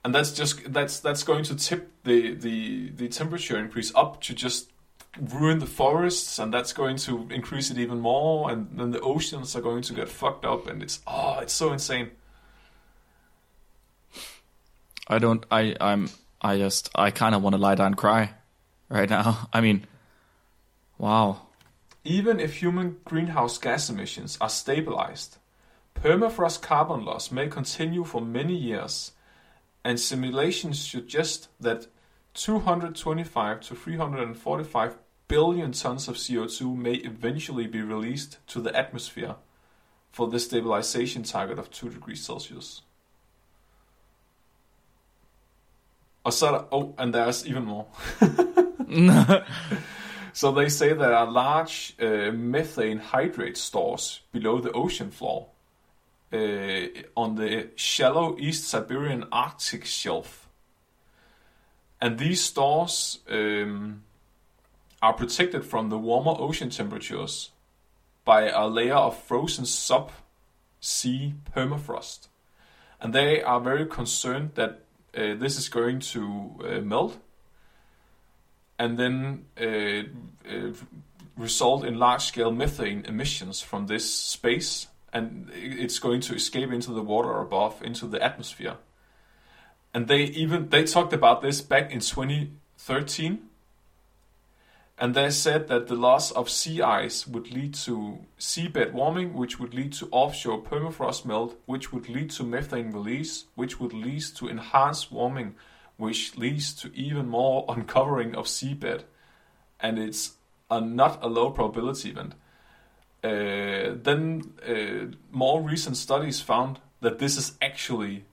[0.05, 4.33] And that's just that's that's going to tip the, the the temperature increase up to
[4.33, 4.71] just
[5.19, 9.53] ruin the forests, and that's going to increase it even more, and then the oceans
[9.57, 12.11] are going to get fucked up, and it's oh, it's so insane.
[15.09, 16.09] I don't, I, I'm,
[16.41, 18.31] I just, I kind of want to lie down and cry
[18.87, 19.49] right now.
[19.53, 19.85] I mean,
[20.97, 21.48] wow.
[22.03, 25.37] Even if human greenhouse gas emissions are stabilized,
[25.95, 29.11] permafrost carbon loss may continue for many years,
[29.83, 31.87] and simulations suggest that
[32.35, 39.35] 225 to 345 billion tons of CO2 may eventually be released to the atmosphere
[40.11, 42.81] for the stabilization target of 2 degrees Celsius.
[46.25, 47.87] Oh, and there's even more.
[50.39, 55.47] so they say there are large uh, methane hydrate stores below the ocean floor
[56.31, 56.85] uh,
[57.17, 60.47] on the shallow East Siberian Arctic shelf.
[61.99, 64.03] And these stores um,
[65.01, 67.51] are protected from the warmer ocean temperatures
[68.23, 72.29] by a layer of frozen sub-sea permafrost.
[73.01, 77.17] And they are very concerned that uh, this is going to uh, melt
[78.79, 80.03] and then uh,
[80.49, 80.71] uh,
[81.37, 87.01] result in large-scale methane emissions from this space, and it's going to escape into the
[87.01, 88.77] water above, into the atmosphere.
[89.93, 93.39] And they even they talked about this back in 2013,
[94.97, 99.59] and they said that the loss of sea ice would lead to seabed warming, which
[99.59, 104.21] would lead to offshore permafrost melt, which would lead to methane release, which would lead
[104.35, 105.55] to enhanced warming,
[105.99, 109.03] which leads to even more uncovering of seabed,
[109.79, 110.31] and it's
[110.71, 112.33] a not a low probability event.
[113.21, 118.23] Uh, then uh, more recent studies found that this is actually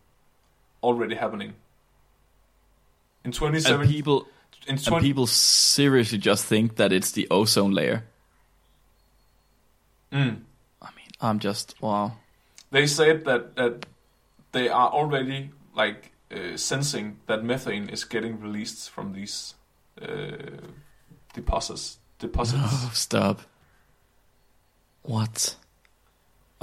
[0.80, 1.54] already happening.
[3.24, 4.28] In and 2017, people
[4.68, 8.04] in and people seriously just think that it's the ozone layer.
[10.12, 10.42] Mm.
[10.80, 12.12] I mean, I'm just wow.
[12.70, 13.86] they said that that
[14.52, 19.54] they are already like uh, sensing that methane is getting released from these
[20.00, 20.06] uh,
[21.34, 21.98] deposits.
[22.18, 22.60] Deposits.
[22.64, 23.40] Oh, stop.
[25.02, 25.56] What?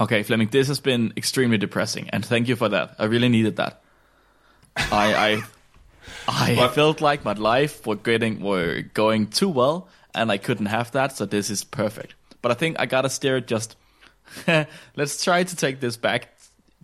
[0.00, 2.94] Okay, Flemming, this has been extremely depressing, and thank you for that.
[2.98, 3.80] I really needed that.
[4.76, 5.42] I I
[6.28, 10.66] I But- felt like my life were getting were going too well, and I couldn't
[10.66, 11.16] have that.
[11.16, 12.14] So this is perfect.
[12.42, 13.46] But I think I gotta steer it.
[13.46, 13.76] Just
[14.96, 16.28] let's try to take this back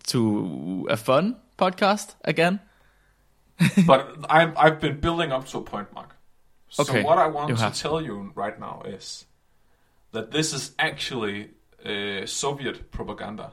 [0.07, 2.61] to a fun podcast again.
[3.87, 6.17] but I've, I've been building up to a point, Mark.
[6.69, 9.27] So Okay, what I want to tell you right now is
[10.13, 11.51] that this is actually
[11.85, 13.53] uh, Soviet propaganda.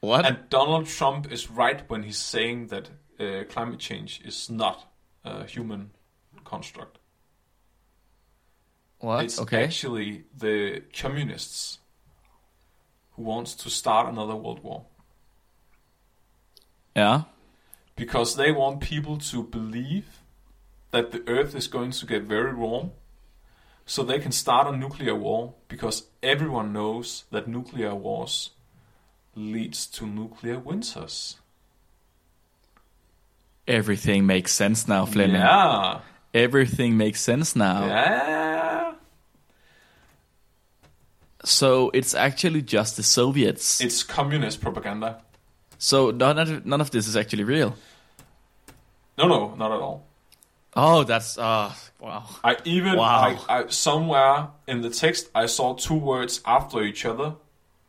[0.00, 0.24] What?
[0.26, 4.92] And Donald Trump is right when he's saying that uh, climate change is not
[5.24, 5.90] a human
[6.44, 6.98] construct.
[8.98, 9.24] what?
[9.24, 9.64] It's okay.
[9.64, 11.78] actually the communists
[13.12, 14.86] who wants to start another world war
[16.94, 17.22] yeah.
[18.02, 20.08] Because they want people to believe
[20.90, 22.90] that the earth is going to get very warm
[23.86, 28.50] so they can start a nuclear war because everyone knows that nuclear wars
[29.36, 31.36] leads to nuclear winters.
[33.68, 35.36] Everything makes sense now, Flemming.
[35.36, 36.00] Yeah.
[36.34, 37.86] Everything makes sense now.
[37.86, 38.94] Yeah.
[41.44, 43.80] So it's actually just the Soviets.
[43.80, 45.22] It's communist propaganda.
[45.78, 47.76] so none of, none of this is actually real.
[49.18, 50.06] No, no, not at all.
[50.74, 52.24] Oh, that's uh wow.
[52.42, 53.38] I even Wow.
[53.48, 57.34] I, I, somewhere in the text I saw two words after each other,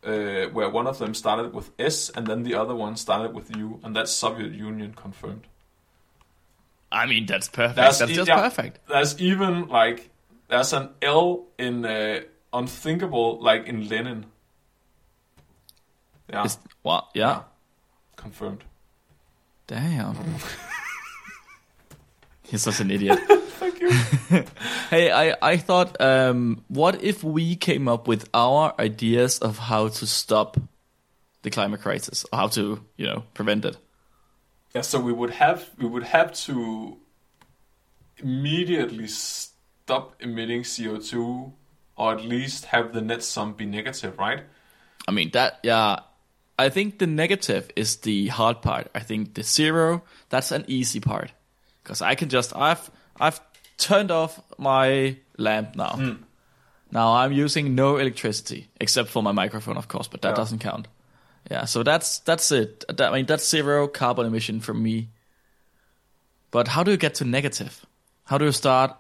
[0.06, 3.56] uh, where one of them started with S and then the other one started with
[3.56, 5.48] U, and that's Soviet Union confirmed.
[6.92, 7.78] I mean, that's perfect.
[7.78, 8.42] That's That's, e- just yeah.
[8.42, 8.80] perfect.
[8.90, 10.10] There's even like
[10.50, 12.20] there's an L in uh,
[12.52, 14.26] unthinkable, like in Lenin.
[16.30, 17.44] Yeah, It's, wow, yeah.
[18.18, 18.64] confirmed.
[19.68, 20.18] Damn.
[22.54, 23.18] He's such an idiot.
[23.58, 23.90] Thank you.
[24.92, 29.88] hey, I, I thought, um, what if we came up with our ideas of how
[29.88, 30.58] to stop
[31.42, 33.78] the climate crisis, or how to, you know, prevent it?
[34.76, 36.98] Yeah, so we would have we would have to
[38.18, 41.54] immediately stop emitting CO two,
[41.98, 44.44] or at least have the net sum be negative, right?
[45.08, 46.02] I mean that yeah.
[46.60, 48.92] I think the negative is the hard part.
[48.94, 51.32] I think the zero that's an easy part
[51.84, 53.40] because I can just I've I've
[53.78, 55.96] turned off my lamp now.
[55.96, 56.14] Hmm.
[56.92, 60.36] Now I'm using no electricity except for my microphone, of course, but that Yeah.
[60.36, 60.88] doesn't count.
[61.52, 62.86] Yeah, so that's that's it.
[62.88, 65.10] That, I mean that's zero carbon emission from me.
[66.52, 67.86] But how do you get to negative?
[68.26, 68.96] How do you start?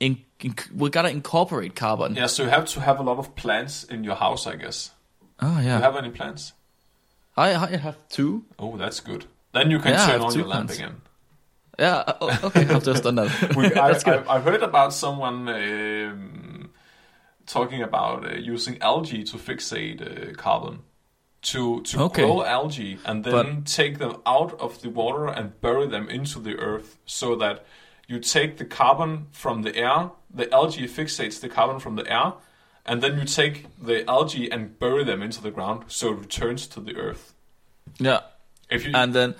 [0.00, 2.14] In, in, we gotta incorporate carbon.
[2.16, 4.90] Yeah, so you have to have a lot of plants in your house, I guess.
[5.40, 5.76] Oh Do yeah.
[5.76, 6.52] you have any plants?
[7.36, 8.44] I I have two.
[8.58, 9.26] Oh, that's good.
[9.52, 10.74] Then you can Yeah, turn on your lamp plants.
[10.74, 11.00] again.
[11.78, 12.04] Yeah.
[12.20, 12.66] oh, okay.
[12.68, 13.56] I've just done that.
[13.56, 14.24] We, I, That's good.
[14.28, 16.70] I, I heard about someone um,
[17.46, 20.80] talking about uh, using algae to fixate uh, carbon,
[21.42, 22.22] to to Okay.
[22.22, 23.32] grow algae and then
[23.62, 27.64] But- take them out of the water and bury them into the earth, so that
[28.06, 30.10] you take the carbon from the air.
[30.36, 32.32] The algae fixates the carbon from the air,
[32.86, 36.66] and then you take the algae and bury them into the ground, so it returns
[36.68, 37.32] to the earth.
[37.98, 38.20] Yeah.
[38.70, 39.34] If you And then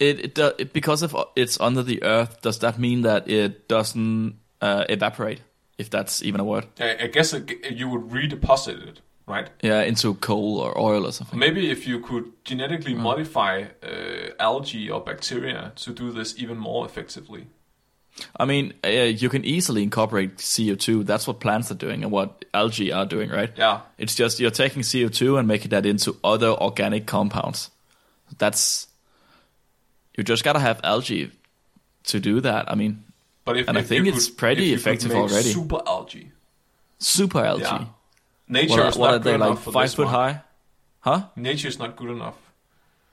[0.00, 2.40] It, it, do, it because of it's under the earth.
[2.40, 5.40] Does that mean that it doesn't uh, evaporate?
[5.78, 6.66] If that's even a word.
[6.78, 9.48] I, I guess it, you would redeposit it, right?
[9.62, 11.38] Yeah, into coal or oil or something.
[11.38, 16.84] Maybe if you could genetically modify uh, algae or bacteria to do this even more
[16.84, 17.46] effectively.
[18.36, 21.06] I mean, uh, you can easily incorporate CO2.
[21.06, 23.50] That's what plants are doing and what algae are doing, right?
[23.56, 23.80] Yeah.
[23.98, 27.70] It's just you're taking CO2 and making that into other organic compounds.
[28.38, 28.86] That's
[30.20, 31.30] you just gotta have algae
[32.04, 32.70] to do that.
[32.70, 33.04] I mean,
[33.46, 35.48] But if, And I think it's could- pretty if effective already.
[35.52, 36.30] Super algae.
[36.98, 37.62] super algae.
[37.62, 37.84] Yeah.
[38.48, 39.46] Nature What, is what not are good they like?
[39.50, 40.14] enough for Five foot one.
[40.14, 40.40] high?
[41.00, 41.20] Huh?
[41.36, 42.36] Nature is not good enough.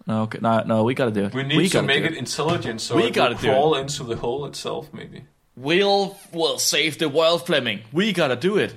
[0.05, 0.83] No, okay, no, no.
[0.83, 1.33] We gotta do it.
[1.33, 3.51] We need to gotta make it intelligent so We it gotta do it.
[3.51, 5.23] crawl into the hole itself, maybe.
[5.55, 7.79] We'll will save the world, Flemming.
[7.93, 8.75] We gotta do it.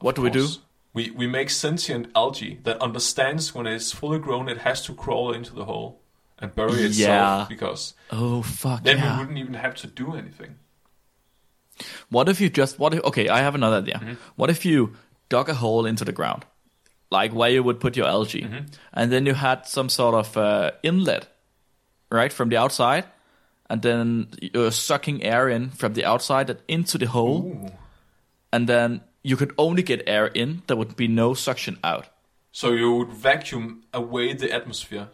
[0.00, 0.48] What do we do?
[0.94, 5.32] We we make sentient algae that understands when it's fully grown, it has to crawl
[5.32, 6.00] into the hole
[6.38, 7.46] and bury itself Yeah.
[7.48, 9.14] because Oh fuck then yeah!
[9.14, 10.56] we wouldn't even have to do anything.
[12.10, 13.98] What if you just what if okay, I have another idea.
[13.98, 14.14] Mm-hmm.
[14.36, 14.94] What if you
[15.28, 16.44] dug a hole into the ground?
[17.10, 18.42] Like where you would put your algae.
[18.42, 18.64] Mm-hmm.
[18.92, 21.26] And then you had some sort of uh, inlet,
[22.10, 23.04] right, from the outside,
[23.70, 27.44] and then you're sucking air in from the outside and into the hole.
[27.46, 27.70] Ooh.
[28.52, 32.06] And then you could only get air in, there would be no suction out.
[32.52, 35.08] So you would vacuum away the atmosphere,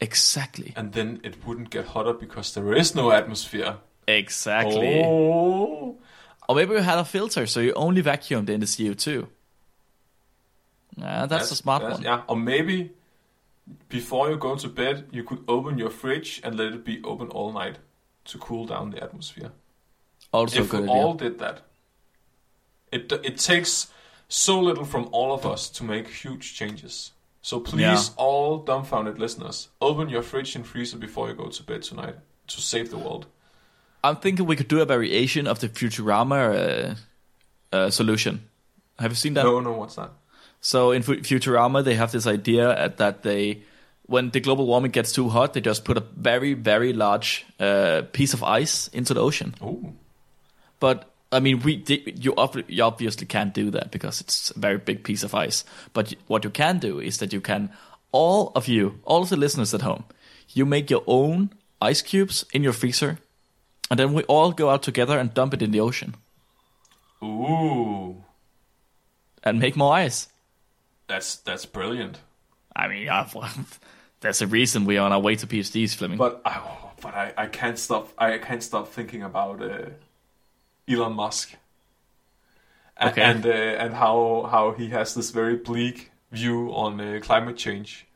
[0.00, 0.72] Exactly.
[0.76, 3.76] and then it wouldn't get hotter because there is no atmosphere.
[4.08, 5.02] Exactly.
[5.04, 5.96] Oh.
[6.48, 9.26] Or maybe you had a filter, so you only vacuumed in the CO2.
[10.96, 12.04] Yeah, that's, a smart that's- one.
[12.04, 12.92] Yeah, or maybe
[13.88, 17.28] before you go to bed, you could open your fridge and let it be open
[17.28, 17.78] all night
[18.26, 19.52] to cool down the atmosphere.
[20.32, 20.90] Also if we idea.
[20.90, 21.62] all did that,
[22.94, 23.90] it it takes
[24.28, 27.12] so little from all of us to make huge changes.
[27.42, 31.82] So please, all dumbfounded listeners, open your fridge and freezer before you go to bed
[31.82, 32.16] tonight
[32.46, 33.26] to save the world.
[34.02, 36.94] I'm thinking we could do a variation of the Futurama
[37.72, 38.48] uh, uh, solution.
[38.98, 39.44] Have you seen that?
[39.44, 40.10] No, no, what's that?
[40.60, 43.62] So in Fu- Futurama, they have this idea that they,
[44.06, 48.02] when the global warming gets too hot, they just put a very, very large uh,
[48.12, 49.54] piece of ice into the ocean.
[49.60, 49.92] Oh,
[50.80, 52.34] But I mean, we you,
[52.68, 55.64] you obviously can't do that because it's a very big piece of ice.
[55.92, 57.70] But what you can do is that you can,
[58.12, 60.04] all of you, all of the listeners at home,
[60.50, 63.18] you make your own ice cubes in your freezer,
[63.90, 66.14] and then we all go out together and dump it in the ocean
[67.24, 68.22] ooh,
[69.42, 70.28] and make more ice.
[71.08, 72.18] that's that's brilliant.
[72.76, 73.28] I mean, yeah,
[74.20, 76.18] there's a reason we're on our way to PhDs, Flemming.
[76.18, 76.60] But I,
[77.00, 78.12] but I, I can't stop.
[78.18, 79.90] I can't stop thinking about uh,
[80.88, 81.54] Elon Musk.
[82.96, 83.22] A- Okay.
[83.22, 88.06] And uh, and how how he has this very bleak view on uh, climate change.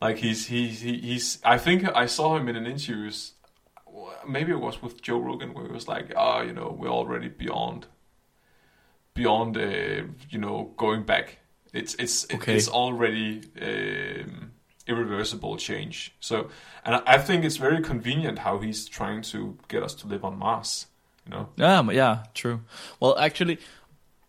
[0.00, 1.38] Like he's he, he he's.
[1.44, 3.10] I think I saw him in an interview.
[4.26, 7.28] Maybe it was with Joe Rogan, where he was like, "Ah, you know, we're already
[7.28, 7.86] beyond,
[9.14, 11.38] beyond, uh, you know, going back.
[11.72, 12.56] It's it's Okay.
[12.56, 14.52] it's already um,
[14.86, 16.14] irreversible change.
[16.20, 16.48] So,
[16.84, 20.38] and I think it's very convenient how he's trying to get us to live on
[20.38, 20.86] Mars.
[21.30, 22.60] Know, Yeah, yeah, true.
[22.98, 23.58] Well, actually,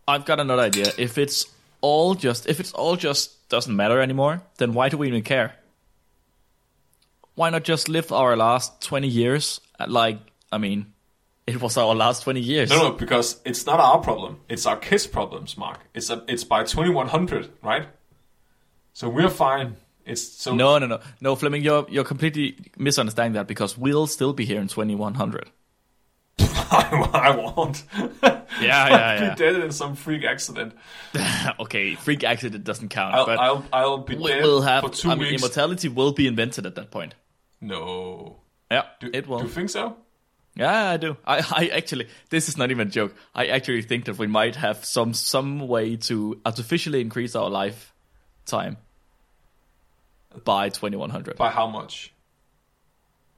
[0.07, 0.91] I've got another idea.
[0.97, 1.47] If it's
[1.81, 5.55] all just, if it's all just doesn't matter anymore, then why do we even care?
[7.35, 9.61] Why not just live our last twenty years?
[9.79, 10.19] Uh, like,
[10.51, 10.93] I mean,
[11.47, 12.69] it was our last twenty years.
[12.69, 14.41] no, no, because it's not our problem.
[14.49, 15.79] It's our kids' problems, Mark.
[15.93, 17.87] It's a, it's by twenty one hundred, right?
[18.93, 19.77] So we're fine.
[20.05, 24.33] It's so no, no, no, no, Flemming, you're you're completely misunderstanding that because we'll still
[24.33, 25.49] be here in twenty one hundred.
[26.73, 27.83] I, I won't.
[27.93, 29.29] Yeah, yeah, yeah.
[29.31, 30.73] be dead in some freak accident.
[31.59, 34.83] okay, freak accident doesn't count, I'll but I'll, I'll be we dead will have.
[34.83, 35.41] for two I mean, weeks.
[35.41, 37.15] immortality will be invented at that point.
[37.59, 38.37] no,
[38.71, 39.39] Yeah, do, it will.
[39.39, 39.97] Do you think so?
[40.55, 41.17] Yeah, I do.
[41.25, 43.15] I, I actually, this is not even a joke.
[43.35, 48.77] I actually think that we might have some some way to artificially increase our lifetime
[50.43, 51.37] by 2100.
[51.37, 52.13] By how much?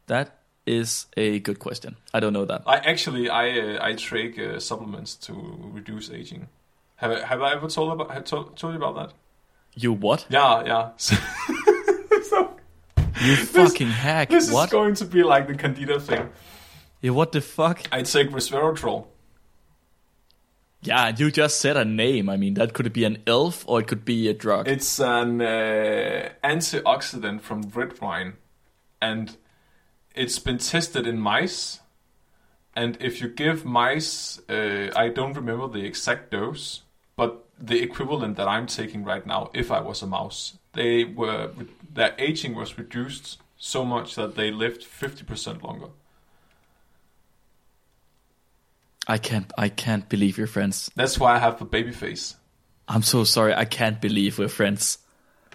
[0.08, 1.96] That is a good question.
[2.14, 2.64] I don't know that.
[2.66, 5.34] I actually I uh, I take uh, supplements to
[5.74, 6.48] reduce aging.
[6.98, 9.14] Have I, have I ever told about have told, told you about that?
[9.76, 10.26] You what?
[10.30, 10.90] Yeah, yeah.
[10.98, 11.16] So,
[12.30, 12.56] so
[13.22, 14.30] You fucking hack.
[14.30, 14.66] this what?
[14.66, 16.30] is going to be like the Candida thing.
[17.02, 17.82] yeah, what the fuck?
[17.92, 19.08] I take resveratrol.
[20.82, 22.30] Yeah, you just said a name.
[22.30, 24.68] I mean, that could be an elf or it could be a drug.
[24.68, 28.34] It's an uh, antioxidant from red wine,
[29.02, 29.36] and
[30.14, 31.80] it's been tested in mice.
[32.76, 36.82] And if you give mice, uh, I don't remember the exact dose,
[37.16, 41.52] but the equivalent that I'm taking right now, if I was a mouse, they were
[41.94, 45.88] their aging was reduced so much that they lived 50% longer.
[49.08, 49.52] I can't.
[49.58, 50.90] I can't believe we're friends.
[50.96, 52.36] That's why I have the baby face.
[52.88, 53.54] I'm so sorry.
[53.54, 54.98] I can't believe we're friends.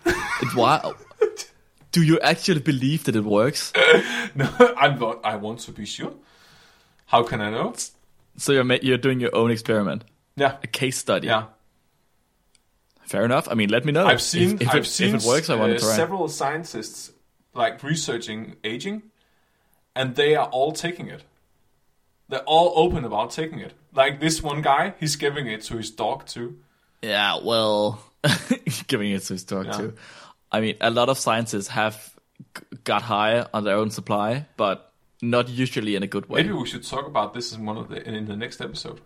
[0.05, 0.15] it,
[0.55, 0.93] why?
[1.93, 3.73] Do you actually believe that it works?
[4.35, 6.13] No, I'm not, I want to be sure.
[7.07, 7.75] How can I know?
[8.37, 10.05] So you're ma- you're doing your own experiment,
[10.37, 11.27] Yeah, a case study.
[11.29, 11.45] yeah.
[13.07, 13.49] Fair enough.
[13.51, 14.07] I mean, let me know.
[14.07, 15.49] I've seen if, if, I've it, seen if it works.
[15.49, 15.97] I want uh, to try.
[15.97, 17.11] several scientists
[17.55, 19.03] like researching aging,
[19.97, 21.25] and they are all taking it.
[22.29, 23.73] They're all open about taking it.
[23.95, 26.59] Like this one guy, he's giving it to his dog too.
[27.03, 28.03] Yeah, well,
[28.89, 29.73] giving it to his dog Yeah.
[29.79, 29.95] too.
[30.51, 32.15] I mean, a lot of scientists have
[32.85, 36.43] got high on their own supply, but not usually in a good way.
[36.43, 39.01] Maybe we should talk about this in one of the in the next episode.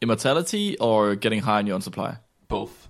[0.00, 2.16] Immortality or getting high on your own supply.
[2.48, 2.88] Both.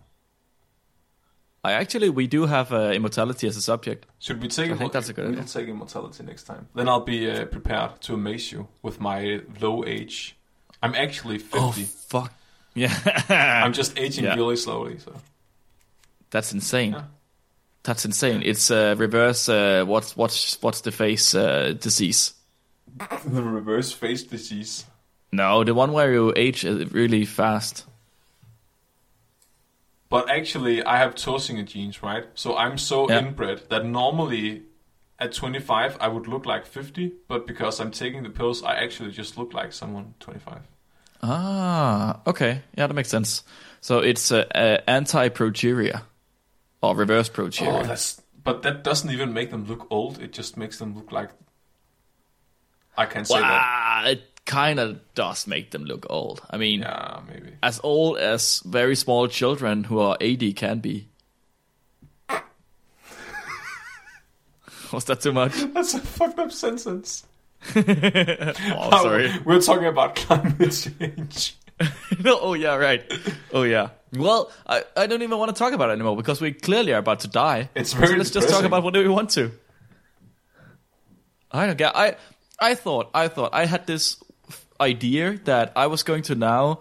[1.62, 4.06] I actually, we do have uh, immortality as a subject.
[4.18, 4.70] Should we take?
[4.70, 5.44] I think that's a good we'll idea.
[5.48, 6.68] take immortality next time.
[6.74, 10.36] Then I'll be uh, prepared to amaze you with my low age.
[10.82, 11.58] I'm actually fifty.
[11.58, 12.32] Oh fuck.
[12.72, 12.94] Yeah,
[13.64, 14.36] I'm just aging Yeah.
[14.36, 14.98] really slowly.
[15.00, 15.12] So
[16.30, 16.92] that's insane.
[16.92, 17.04] Yeah.
[17.82, 18.42] That's insane.
[18.44, 19.48] It's uh, reverse.
[19.48, 22.34] Uh, what's what's what's the face uh, disease?
[23.24, 24.84] the reverse face disease.
[25.32, 27.84] No, the one where you age uh, really fast.
[30.08, 32.24] But actually, I have Tosinger genes, right?
[32.34, 33.20] So I'm so Yeah.
[33.20, 34.62] inbred that normally
[35.20, 39.12] at 25 I would look like 50, but because I'm taking the pills, I actually
[39.12, 40.62] just look like someone 25.
[41.22, 42.62] Ah, okay.
[42.76, 43.44] Yeah, that makes sense.
[43.80, 46.02] So it's uh, uh, anti-progeria
[46.82, 47.80] or reverse progeria.
[47.80, 50.20] Oh, that's but that doesn't even make them look old.
[50.20, 51.30] It just makes them look like
[52.96, 54.02] I can't say that.
[54.04, 56.42] Well, it kind of does make them look old.
[56.50, 57.52] I mean, Yeah, maybe.
[57.62, 61.08] as old as very small children who are 80 can be.
[64.92, 65.52] Was that too much?
[65.74, 67.24] That's a fucked up sentence.
[67.76, 69.30] Oh, sorry.
[69.44, 71.56] We're talking about climate change.
[72.24, 73.02] no, oh yeah, right.
[73.52, 73.90] Oh yeah.
[74.12, 76.98] Well, I, I don't even want to talk about it anymore because we clearly are
[76.98, 77.70] about to die.
[77.74, 79.52] It's very so let's just talk about what do we want to.
[81.52, 81.96] I don't get.
[81.96, 82.16] I
[82.58, 84.16] I thought I thought I had this
[84.80, 86.80] idea that I was going to now.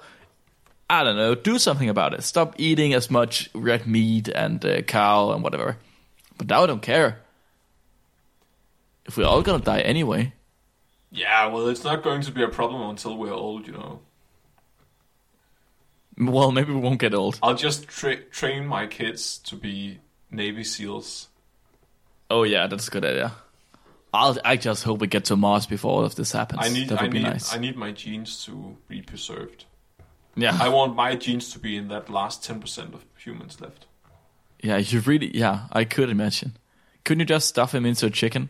[0.92, 2.24] I don't know, do something about it.
[2.24, 5.78] Stop eating as much red meat and uh, cow and whatever.
[6.38, 7.20] But now I don't care.
[9.06, 10.34] If we're all gonna die anyway,
[11.12, 14.00] Yeah, well, it's not going to be a problem until we're old, you know.
[16.32, 17.40] well, maybe we won't get old.
[17.42, 20.00] I'll just tra- train my kids to be
[20.32, 21.28] Navy SEALs.
[22.30, 23.32] Oh yeah, that's a good idea.
[24.14, 24.38] I'll.
[24.46, 26.62] I just hope we get to Mars before all of this happens.
[26.64, 27.54] I need, that I be need, nice.
[27.54, 29.66] I need my genes to be preserved.
[30.36, 33.86] yeah, I want my genes to be in that last ten percent of humans left.
[34.62, 34.78] yeah.
[34.78, 35.36] You really.
[35.36, 36.58] Yeah, I could imagine.
[37.04, 38.50] Couldn't you just stuff him into a chicken?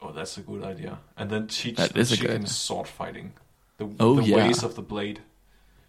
[0.00, 0.98] Oh, that's a good idea.
[1.16, 3.34] And then teach That the good sword fighting.
[3.78, 4.36] The, Oh, the yeah.
[4.36, 5.20] ways of the blade.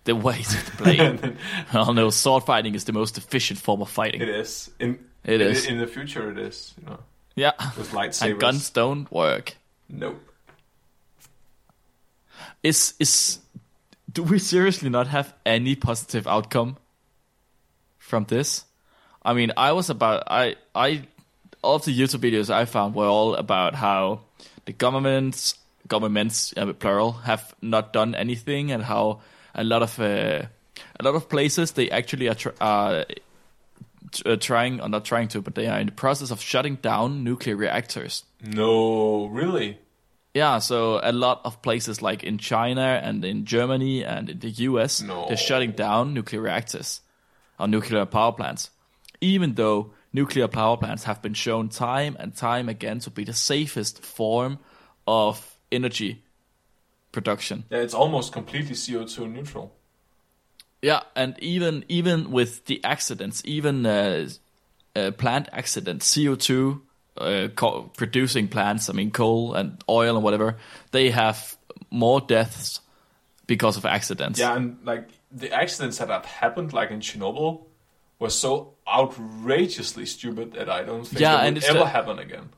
[0.06, 1.38] The ways of the blade.
[1.74, 4.22] oh no, sword fighting is the most efficient form of fighting.
[4.22, 4.70] It is.
[4.80, 5.66] In It in- is.
[5.66, 6.74] In the future, it is.
[6.82, 7.00] You know,
[7.36, 8.32] Yeah, with lightsabers.
[8.32, 9.56] and guns don't work.
[9.90, 10.20] Nope.
[12.64, 13.40] Is is?
[14.12, 16.78] Do we seriously not have any positive outcome
[17.98, 18.66] from this?
[19.24, 21.08] I mean, I was about I I
[21.62, 24.22] all of the YouTube videos I found were all about how
[24.66, 25.56] the governments
[25.88, 29.22] governments uh, plural have not done anything and how
[29.56, 30.44] a lot of uh,
[31.00, 33.06] a lot of places they actually are tr- are
[34.12, 36.76] t- uh, trying or not trying to but they are in the process of shutting
[36.76, 38.24] down nuclear reactors.
[38.42, 39.78] No, really.
[40.34, 44.50] Yeah, so a lot of places like in China and in Germany and in the
[44.50, 45.28] US, No.
[45.28, 47.02] they're shutting down nuclear reactors
[47.60, 48.72] or nuclear power plants.
[49.22, 53.34] Even though nuclear power plants have been shown time and time again to be the
[53.34, 54.58] safest form
[55.06, 56.24] of energy
[57.14, 57.64] production.
[57.72, 59.72] Yeah, it's almost completely CO two neutral.
[60.82, 64.28] Yeah, and even even with the accidents, even uh,
[64.96, 66.82] uh, plant accidents, CO two
[67.18, 70.58] uh, co- producing plants, I mean coal and oil and whatever,
[70.92, 71.56] they have
[71.90, 72.82] more deaths
[73.48, 74.40] because of accidents.
[74.40, 77.64] Yeah, and like the accidents that have happened, like in Chernobyl,
[78.20, 82.50] were so outrageously stupid that I don't think Yeah, and would ever the- happen again.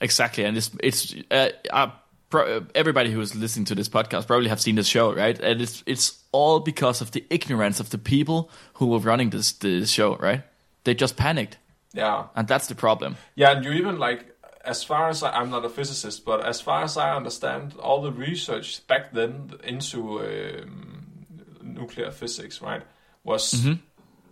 [0.00, 0.44] exactly.
[0.44, 1.90] And it's it's uh, uh,
[2.34, 5.38] pro- everybody who is listening to this podcast probably have seen this show, right?
[5.40, 9.52] And it's it's all because of the ignorance of the people who were running this
[9.58, 10.42] this show, right?
[10.84, 11.58] They just panicked,
[11.94, 13.16] Yeah, and that's the problem.
[13.36, 14.20] yeah, and you even like,
[14.64, 18.02] as far as I, I'm not a physicist, but as far as I understand, all
[18.02, 21.26] the research back then into um,
[21.62, 22.82] nuclear physics, right,
[23.22, 23.66] was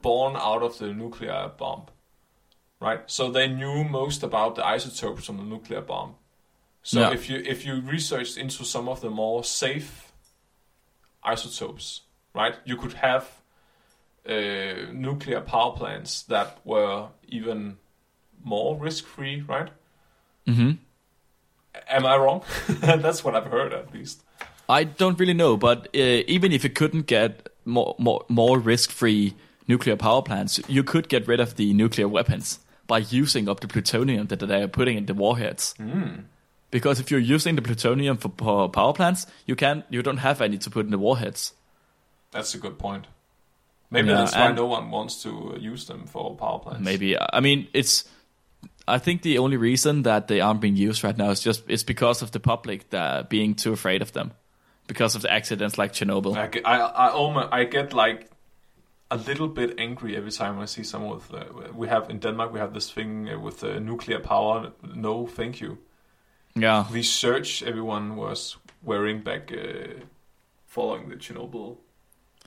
[0.02, 1.82] born out of the nuclear bomb,
[2.80, 3.00] right?
[3.06, 6.14] So they knew most about the isotopes from the nuclear bomb.
[6.82, 7.12] So Yeah.
[7.12, 10.12] if you if you researched into some of the more safe
[11.22, 12.02] isotopes,
[12.34, 13.24] right, you could have
[14.28, 17.76] uh, nuclear power plants that were even
[18.44, 19.70] more risk free, right?
[20.46, 20.72] hmm
[21.88, 22.42] Am I wrong?
[22.80, 24.22] That's what I've heard, at least.
[24.68, 29.34] I don't really know, but uh, even if you couldn't get more more, more risk-free
[29.68, 33.68] nuclear power plants, you could get rid of the nuclear weapons by using up the
[33.68, 35.74] plutonium that they are putting in the warheads.
[36.72, 38.30] Because if you're using the plutonium for
[38.68, 41.52] power plants, you can you don't have any to put in the warheads.
[42.32, 43.06] That's a good point.
[43.90, 46.82] Maybe Yeah, that's why no one wants to uh, use them for power plants.
[46.82, 48.04] Maybe I mean it's.
[48.88, 51.84] I think the only reason that they aren't being used right now is just it's
[51.84, 54.32] because of the public that being too afraid of them,
[54.86, 56.36] because of the accidents like Chernobyl.
[56.36, 58.30] I get, I, I, almost, I get like
[59.10, 61.32] a little bit angry every time I see someone with.
[61.32, 61.44] Uh,
[61.74, 64.72] we have in Denmark we have this thing with uh, nuclear power.
[64.94, 65.78] No, thank you.
[66.54, 70.00] Yeah, The search everyone was wearing back uh,
[70.66, 71.76] following the Chernobyl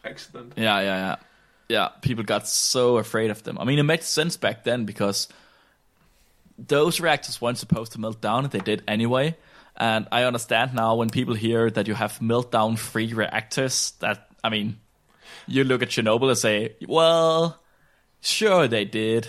[0.04, 0.54] accident.
[0.56, 1.16] Yeah, yeah, yeah.
[1.68, 3.58] Yeah, people got so afraid of them.
[3.58, 5.28] I mean, it made sense back then because
[6.60, 8.48] those reactors weren't supposed to melt down.
[8.50, 9.36] They did anyway.
[9.76, 14.50] And I understand now when people hear that you have meltdown free reactors, that, I
[14.50, 14.80] mean,
[15.48, 17.60] you look at Chernobyl and say, well,
[18.22, 19.28] sure they did.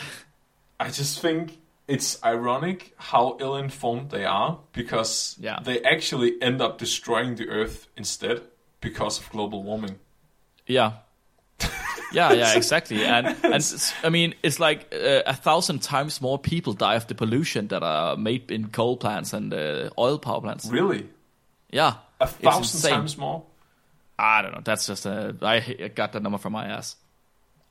[0.78, 1.58] I just think
[1.88, 5.60] it's ironic how ill-informed they are because Yeah.
[5.62, 8.42] they actually end up destroying the Earth instead
[8.80, 9.98] because of global warming.
[10.66, 10.92] Yeah.
[12.12, 13.04] Yeah, yeah, exactly.
[13.04, 17.14] And and I mean, it's like uh, a thousand times more people die of the
[17.14, 20.66] pollution that are made in coal plants and uh, oil power plants.
[20.66, 21.08] Really,
[21.72, 23.42] Yeah, a thousand times more.
[24.18, 24.60] I don't know.
[24.64, 25.34] That's just a.
[25.42, 26.96] I I got that number from my ass.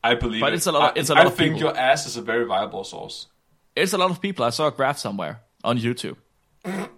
[0.04, 0.58] I believe But it.
[0.58, 1.70] it's a lot of- it's a lot I think people.
[1.70, 3.28] your ass is a very viable source.
[3.76, 4.46] It's a lot of people.
[4.46, 6.18] I saw a graph somewhere on YouTube.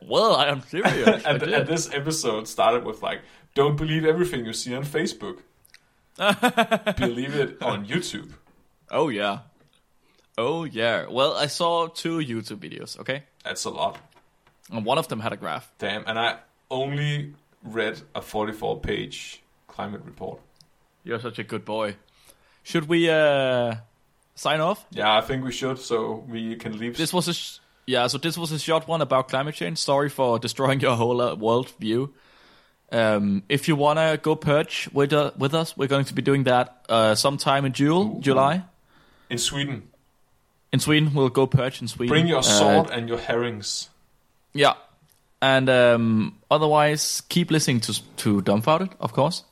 [0.00, 1.24] Well, I am serious.
[1.26, 1.52] And, did.
[1.52, 3.20] and this episode started with like,
[3.54, 5.40] "Don't believe everything you see on Facebook.
[6.96, 8.32] believe it on YouTube."
[8.90, 9.40] oh yeah.
[10.38, 11.06] Oh yeah.
[11.10, 12.98] Well, I saw two YouTube videos.
[12.98, 13.98] Okay, That's a lot,
[14.72, 15.70] and one of them had a graph.
[15.78, 16.04] damn.
[16.06, 16.38] And I
[16.70, 20.40] only read a 44-page climate report.
[21.04, 21.96] You're such a good boy.
[22.68, 23.76] Should we uh
[24.34, 24.84] sign off?
[24.90, 26.96] Yeah, I think we should, so we can leave.
[26.98, 28.08] This was a sh- yeah.
[28.08, 29.78] So this was a short one about climate change.
[29.78, 32.12] Sorry for destroying your whole uh, world view.
[32.92, 36.44] Um, if you wanna go perch with uh, with us, we're going to be doing
[36.44, 38.62] that uh, sometime in June, July.
[39.30, 39.82] in Sweden.
[40.72, 42.12] In Sweden, we'll go perch in Sweden.
[42.12, 43.88] Bring your Uh, sword and your herrings.
[44.52, 44.74] yeah,
[45.40, 49.44] and um, otherwise, keep listening to to Dumbfounded, of course,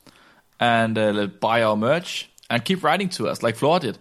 [0.60, 3.98] and uh, buy our merch and keep writing to us like Floor did.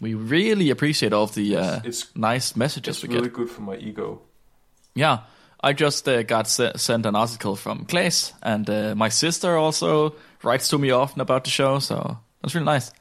[0.00, 3.34] We really appreciate all of the uh, It's- nice messages It's we really get.
[3.34, 4.20] good for my ego.
[4.94, 5.18] Yeah,
[5.64, 10.14] I just uh, got se- sent an article from Claes, and uh, my sister also
[10.42, 12.92] writes to me often about the show, so that's really nice.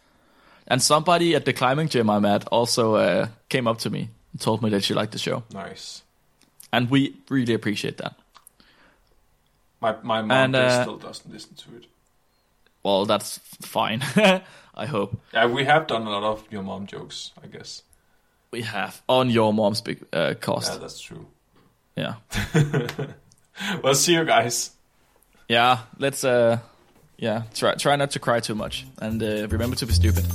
[0.67, 4.41] And somebody at the climbing gym I'm at also uh, came up to me and
[4.41, 6.03] told me that she liked the show, Nice.
[6.71, 8.13] and we really appreciate that.
[9.81, 11.85] My my mom And, uh, still doesn't listen to it.
[12.83, 14.01] Well, that's fine.
[14.75, 17.83] I hope Yeah, we have done a lot of your mom jokes, I guess.
[18.51, 20.71] we have on your mom's big uh, cost.
[20.71, 21.25] Yeah, that's true.
[21.95, 22.15] Yeah,
[23.83, 24.71] Well, see you guys.
[25.49, 25.79] yeah.
[25.99, 26.59] Let's uh,
[27.17, 27.43] yeah.
[27.53, 30.25] Try try not to cry too much, and uh, remember to be stupid.